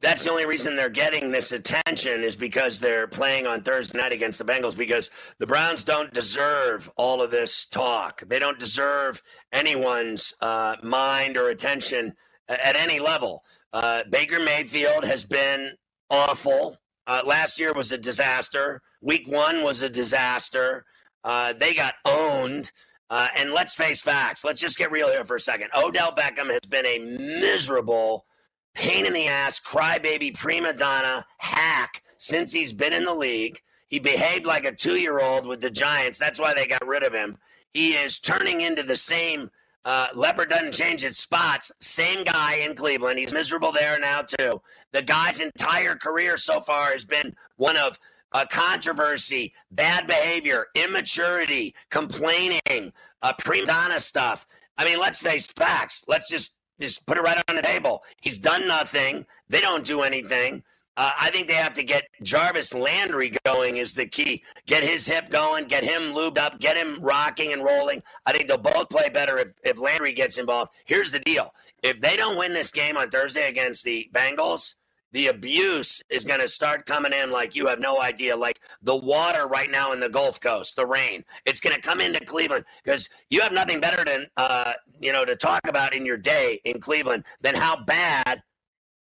[0.00, 4.12] That's the only reason they're getting this attention is because they're playing on Thursday night
[4.12, 8.22] against the Bengals because the Browns don't deserve all of this talk.
[8.28, 9.20] They don't deserve
[9.52, 12.14] anyone's uh, mind or attention
[12.48, 13.42] at any level.
[13.72, 15.72] Uh, Baker Mayfield has been
[16.10, 16.76] awful.
[17.08, 18.80] Uh, last year was a disaster.
[19.02, 20.84] Week one was a disaster.
[21.24, 22.72] Uh, they got owned.
[23.10, 24.44] Uh, and let's face facts.
[24.44, 25.70] Let's just get real here for a second.
[25.74, 28.26] Odell Beckham has been a miserable,
[28.74, 33.60] pain in the ass, crybaby, prima donna hack since he's been in the league.
[33.86, 36.18] He behaved like a two year old with the Giants.
[36.18, 37.38] That's why they got rid of him.
[37.72, 39.50] He is turning into the same
[39.88, 41.72] uh, leopard doesn't change its spots.
[41.80, 43.18] Same guy in Cleveland.
[43.18, 44.60] He's miserable there now, too.
[44.92, 47.98] The guy's entire career so far has been one of
[48.32, 54.46] uh, controversy, bad behavior, immaturity, complaining, uh, prima donna stuff.
[54.76, 56.04] I mean, let's face facts.
[56.08, 58.04] Let's just just put it right on the table.
[58.20, 59.26] He's done nothing.
[59.48, 60.62] They don't do anything.
[60.96, 64.42] Uh, I think they have to get Jarvis Landry going is the key.
[64.66, 68.02] Get his hip going, get him lubed up, get him rocking and rolling.
[68.26, 70.72] I think they'll both play better if, if Landry gets involved.
[70.86, 71.54] Here's the deal.
[71.84, 74.74] If they don't win this game on Thursday against the Bengals,
[75.12, 78.36] the abuse is going to start coming in like you have no idea.
[78.36, 81.24] Like the water right now in the Gulf Coast, the rain.
[81.44, 85.24] It's going to come into Cleveland because you have nothing better than uh, you know
[85.24, 88.42] to talk about in your day in Cleveland than how bad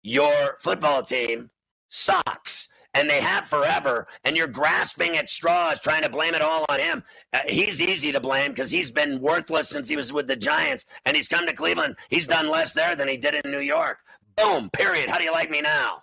[0.02, 1.50] your football team
[1.88, 6.64] sucks and they have forever and you're grasping at straws trying to blame it all
[6.68, 10.26] on him uh, he's easy to blame because he's been worthless since he was with
[10.26, 13.50] the giants and he's come to cleveland he's done less there than he did in
[13.50, 13.98] new york
[14.38, 16.02] boom period how do you like me now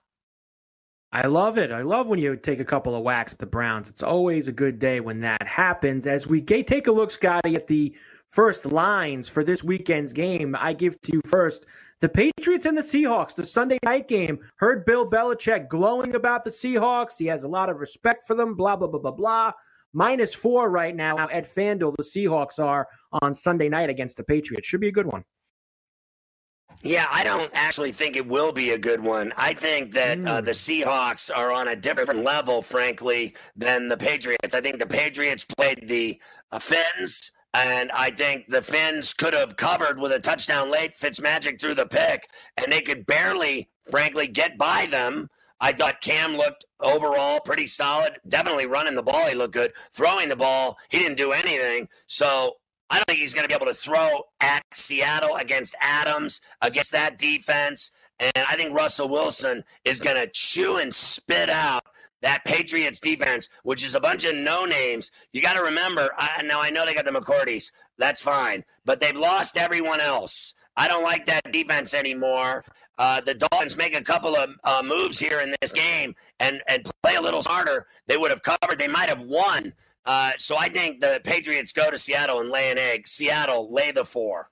[1.16, 1.72] I love it.
[1.72, 3.90] I love when you take a couple of whacks at the Browns.
[3.90, 6.08] It's always a good day when that happens.
[6.08, 7.96] As we take a look, Scotty, at the
[8.32, 11.68] first lines for this weekend's game, I give to you first
[12.02, 14.40] the Patriots and the Seahawks, the Sunday night game.
[14.58, 17.18] Heard Bill Belichick glowing about the Seahawks.
[17.18, 19.54] He has a lot of respect for them, blah, blah, blah, blah, blah.
[19.94, 22.86] Minus four right now at FanDuel, the Seahawks are
[23.22, 24.68] on Sunday night against the Patriots.
[24.68, 25.24] Should be a good one.
[26.84, 29.34] Yeah, I don't actually think it will be a good one.
[29.38, 30.28] I think that mm.
[30.28, 34.54] uh, the Seahawks are on a different level, frankly, than the Patriots.
[34.54, 36.22] I think the Patriots played the
[36.52, 40.98] uh, Fins and I think the Fins could have covered with a touchdown late.
[40.98, 45.30] Fitzmagic threw the pick, and they could barely, frankly, get by them.
[45.62, 48.18] I thought Cam looked overall pretty solid.
[48.28, 49.72] Definitely running the ball, he looked good.
[49.94, 51.88] Throwing the ball, he didn't do anything.
[52.08, 52.56] So
[52.90, 56.92] I don't think he's going to be able to throw at Seattle against Adams, against
[56.92, 57.92] that defense.
[58.20, 61.84] And I think Russell Wilson is going to chew and spit out
[62.22, 65.12] that Patriots defense, which is a bunch of no names.
[65.32, 66.10] You got to remember.
[66.18, 67.72] I, now I know they got the McCourties.
[67.98, 70.54] That's fine, but they've lost everyone else.
[70.78, 72.64] I don't like that defense anymore.
[72.98, 76.90] Uh, the Dolphins make a couple of uh, moves here in this game and and
[77.04, 77.86] play a little smarter.
[78.08, 78.80] They would have covered.
[78.80, 79.74] They might have won.
[80.06, 83.08] Uh, so I think the Patriots go to Seattle and lay an egg.
[83.08, 84.50] Seattle lay the four.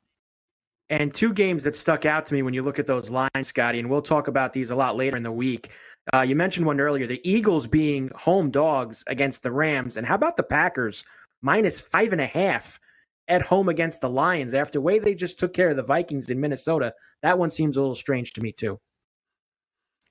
[0.89, 3.79] And two games that stuck out to me when you look at those lines, Scotty,
[3.79, 5.69] and we'll talk about these a lot later in the week.
[6.13, 9.97] Uh, you mentioned one earlier, the Eagles being home dogs against the Rams.
[9.97, 11.05] And how about the Packers
[11.41, 12.79] minus five and a half
[13.27, 16.29] at home against the Lions after the way they just took care of the Vikings
[16.29, 16.93] in Minnesota?
[17.21, 18.79] That one seems a little strange to me, too.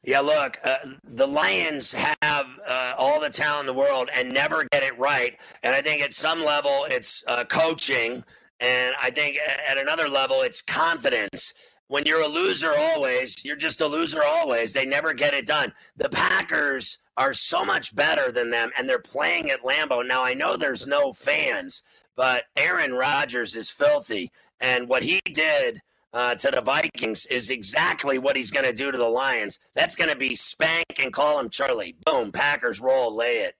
[0.05, 4.67] Yeah, look, uh, the Lions have uh, all the talent in the world and never
[4.73, 5.39] get it right.
[5.63, 8.25] And I think at some level it's uh, coaching.
[8.59, 11.55] And I think at another level it's confidence
[11.93, 14.73] when you're a loser always, you're just a loser always.
[14.73, 15.73] They never get it done.
[15.97, 20.07] The Packers are so much better than them, and they're playing at Lambeau.
[20.07, 21.83] Now, I know there's no fans,
[22.17, 24.33] but Aaron Rodgers is filthy.
[24.59, 25.83] And what he did
[26.13, 29.59] uh, to the Vikings is exactly what he's going to do to the Lions.
[29.75, 31.97] That's going to be spank and call him Charlie.
[32.05, 33.55] Boom, Packers roll, lay it.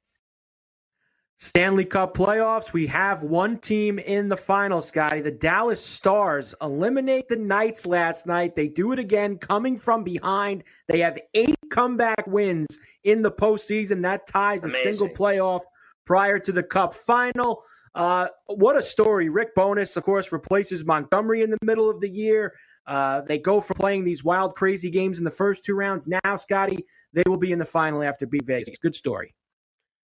[1.39, 2.73] Stanley Cup playoffs.
[2.73, 5.21] We have one team in the final, Scotty.
[5.21, 8.55] The Dallas Stars eliminate the Knights last night.
[8.55, 10.63] They do it again, coming from behind.
[10.87, 14.03] They have eight comeback wins in the postseason.
[14.03, 14.93] That ties Amazing.
[14.93, 15.63] a single playoff
[16.05, 17.61] prior to the Cup final.
[17.95, 19.29] Uh, what a story.
[19.29, 22.55] Rick Bowness, of course, replaces Montgomery in the middle of the year.
[22.87, 26.09] Uh, they go from playing these wild, crazy games in the first two rounds.
[26.09, 28.77] Now, Scotty, they will be in the final after B Vegas.
[28.79, 29.35] Good story.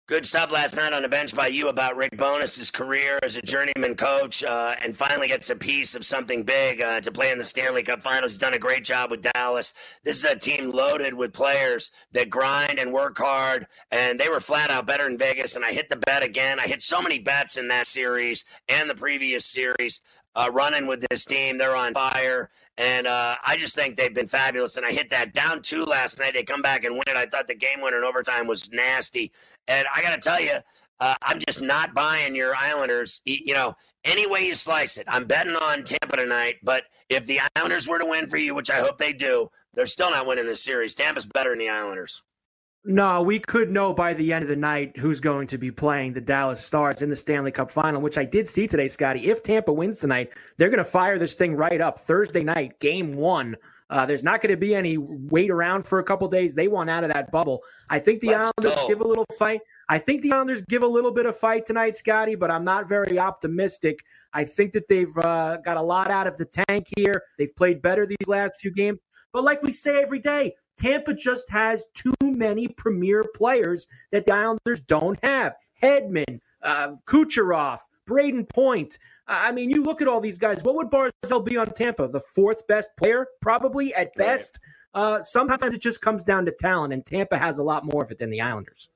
[0.08, 3.42] Good stuff last night on the bench by you about Rick Bowness's career as a
[3.42, 7.38] journeyman coach, uh, and finally gets a piece of something big uh, to play in
[7.38, 8.30] the Stanley Cup Finals.
[8.30, 9.74] He's done a great job with Dallas.
[10.04, 14.38] This is a team loaded with players that grind and work hard, and they were
[14.38, 15.56] flat out better in Vegas.
[15.56, 16.60] And I hit the bet again.
[16.60, 20.02] I hit so many bets in that series and the previous series
[20.36, 21.58] uh, running with this team.
[21.58, 22.50] They're on fire.
[22.78, 24.76] And uh, I just think they've been fabulous.
[24.76, 26.34] And I hit that down two last night.
[26.34, 27.16] They come back and win it.
[27.16, 29.32] I thought the game winner in overtime was nasty.
[29.66, 30.58] And I got to tell you,
[31.00, 33.20] uh, I'm just not buying your Islanders.
[33.24, 33.74] You know,
[34.04, 36.56] any way you slice it, I'm betting on Tampa tonight.
[36.62, 39.86] But if the Islanders were to win for you, which I hope they do, They're
[39.86, 40.94] still not winning this series.
[40.94, 42.22] Tampa's better than the Islanders.
[42.88, 46.12] No, we could know by the end of the night who's going to be playing
[46.12, 49.26] the Dallas Stars in the Stanley Cup final, which I did see today, Scotty.
[49.28, 53.12] If Tampa wins tonight, they're going to fire this thing right up Thursday night, game
[53.12, 53.56] one.
[53.90, 56.54] Uh, there's not going to be any wait around for a couple days.
[56.54, 57.60] They want out of that bubble.
[57.90, 58.88] I think the Let's Islanders go.
[58.88, 59.62] give a little fight.
[59.88, 62.88] I think the Islanders give a little bit of fight tonight, Scotty, but I'm not
[62.88, 63.98] very optimistic.
[64.32, 67.24] I think that they've uh, got a lot out of the tank here.
[67.36, 69.00] They've played better these last few games.
[69.32, 74.34] But like we say every day, Tampa just has too many premier players that the
[74.34, 75.54] Islanders don't have.
[75.82, 78.98] Hedman, uh, Kucherov, Brayden Point.
[79.26, 80.62] I mean, you look at all these guys.
[80.62, 82.08] What would Barzal be on Tampa?
[82.08, 84.58] The fourth best player, probably at best.
[84.94, 88.10] Uh, sometimes it just comes down to talent, and Tampa has a lot more of
[88.10, 88.88] it than the Islanders.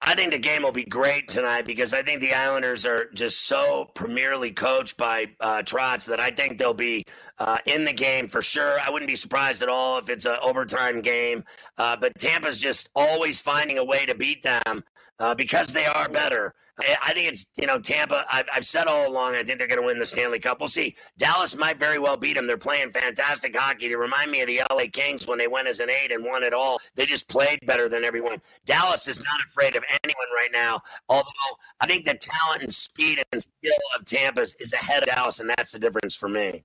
[0.00, 3.46] I think the game will be great tonight because I think the Islanders are just
[3.46, 7.04] so premierly coached by uh, Trotz that I think they'll be
[7.40, 8.78] uh, in the game for sure.
[8.80, 11.42] I wouldn't be surprised at all if it's an overtime game.
[11.78, 14.84] Uh, but Tampa's just always finding a way to beat them
[15.18, 16.54] uh, because they are better.
[16.86, 18.24] Eh, I think it's, you know, Tampa.
[18.30, 20.60] I've, I've said all along, I think they're going to win the Stanley Cup.
[20.60, 20.94] We'll see.
[21.18, 22.46] Dallas might very well beat them.
[22.46, 23.88] They're playing fantastic hockey.
[23.88, 26.42] They remind me of the LA Kings when they went as an eight and won
[26.44, 26.78] it all.
[26.94, 28.40] They just played better than everyone.
[28.64, 31.28] Dallas is not afraid of anyone right now, although
[31.80, 35.50] I think the talent and speed and skill of Tampa is ahead of Dallas, and
[35.50, 36.64] that's the difference for me.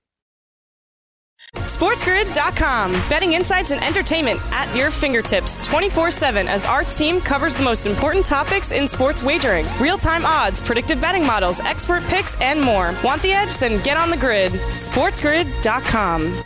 [1.54, 2.92] SportsGrid.com.
[3.08, 7.86] Betting insights and entertainment at your fingertips 24 7 as our team covers the most
[7.86, 12.94] important topics in sports wagering real time odds, predictive betting models, expert picks, and more.
[13.02, 13.56] Want the edge?
[13.58, 14.52] Then get on the grid.
[14.52, 16.42] SportsGrid.com.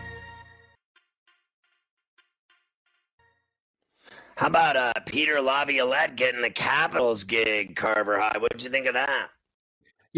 [4.37, 8.39] How about uh, Peter Laviolette getting the Capitals gig, Carver High?
[8.39, 9.31] What did you think of that?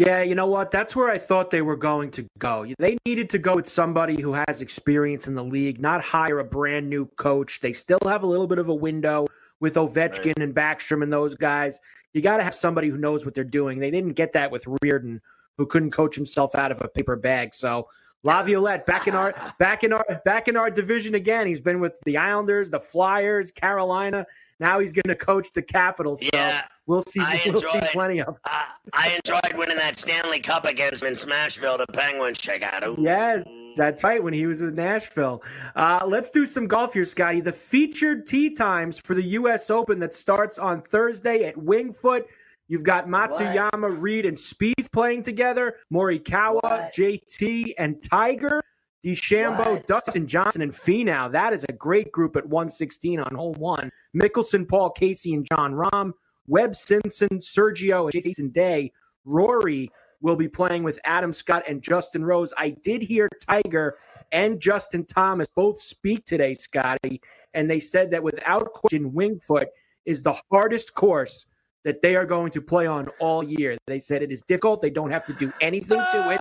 [0.01, 0.71] Yeah, you know what?
[0.71, 2.65] That's where I thought they were going to go.
[2.79, 6.43] They needed to go with somebody who has experience in the league, not hire a
[6.43, 7.59] brand new coach.
[7.59, 9.27] They still have a little bit of a window
[9.59, 10.39] with Ovechkin right.
[10.39, 11.79] and Backstrom and those guys.
[12.13, 13.77] You got to have somebody who knows what they're doing.
[13.77, 15.19] They didn't get that with Reirden,
[15.59, 17.53] who couldn't coach himself out of a paper bag.
[17.53, 17.87] So
[18.23, 21.47] Laviolette back in our back in our back in our division again.
[21.47, 24.25] He's been with the Islanders, the Flyers, Carolina.
[24.59, 26.21] Now he's going to coach the Capitals.
[26.21, 27.19] So yeah, we'll see.
[27.19, 28.37] I we'll enjoyed, see plenty of.
[28.45, 31.79] Uh, I enjoyed winning that Stanley Cup against him in Smashville.
[31.79, 32.99] The Penguins check out.
[32.99, 33.43] Yes,
[33.75, 34.23] that's right.
[34.23, 35.41] When he was with Nashville.
[35.75, 37.41] Uh, let's do some golf here, Scotty.
[37.41, 39.71] The featured tee times for the U.S.
[39.71, 42.27] Open that starts on Thursday at Winged Foot.
[42.71, 44.01] You've got Matsuyama, what?
[44.01, 45.75] Reed, and Spieth playing together.
[45.93, 46.93] Morikawa, what?
[46.93, 48.61] JT, and Tiger.
[49.05, 49.87] DeChambeau, what?
[49.87, 51.29] Dustin Johnson, and Finau.
[51.29, 53.89] That is a great group at 116 on hole one.
[54.15, 56.13] Mickelson, Paul Casey, and Jon Rahm.
[56.47, 58.93] Webb Simpson, Sergio, and Jason Day.
[59.25, 59.89] Rory
[60.21, 62.53] will be playing with Adam Scott and Justin Rose.
[62.57, 63.97] I did hear Tiger
[64.31, 67.19] and Justin Thomas both speak today, Scotty,
[67.53, 69.65] and they said that without question, Wingfoot
[70.05, 71.47] is the hardest course
[71.83, 73.77] that they are going to play on all year.
[73.87, 74.81] They said it is difficult.
[74.81, 76.39] They don't have to do anything to it.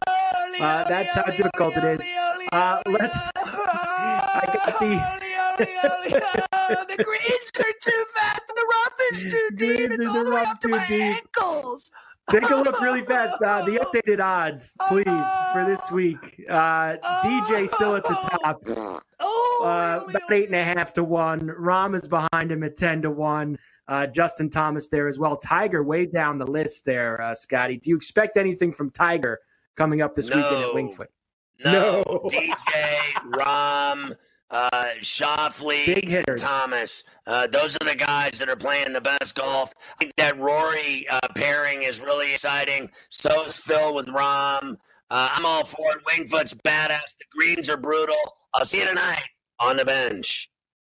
[0.60, 2.00] Uh, that's how difficult it is.
[2.52, 3.30] Uh, let's.
[3.36, 5.20] I got the.
[6.96, 8.42] the greens are too fast.
[8.48, 9.90] The rough is too deep.
[9.92, 11.16] It's all the way up to my deep.
[11.16, 11.90] ankles.
[12.30, 13.42] Take a look really fast.
[13.42, 13.72] Uh, the
[14.06, 15.04] updated odds, please,
[15.52, 16.44] for this week.
[16.48, 18.62] Uh, DJ still at the top.
[18.68, 21.40] Uh, about eight and a half to one.
[21.40, 23.58] Rahm is behind him at ten to one.
[23.90, 25.36] Uh, Justin Thomas there as well.
[25.36, 27.76] Tiger way down the list there, uh, Scotty.
[27.76, 29.40] Do you expect anything from Tiger
[29.74, 30.36] coming up this no.
[30.36, 31.08] weekend at Wingfoot?
[31.64, 32.04] No.
[32.06, 32.28] no.
[32.30, 32.52] DJ,
[33.34, 34.14] Rahm,
[34.48, 37.02] uh, Schauffele, Thomas.
[37.26, 39.74] Uh, those are the guys that are playing the best golf.
[39.76, 42.88] I think that Rory uh, pairing is really exciting.
[43.10, 44.76] So is Phil with Rahm.
[45.10, 45.98] Uh, I'm all for it.
[46.06, 47.16] Winged Foot's badass.
[47.18, 48.14] The greens are brutal.
[48.54, 49.28] I'll see you tonight
[49.58, 50.48] on the bench.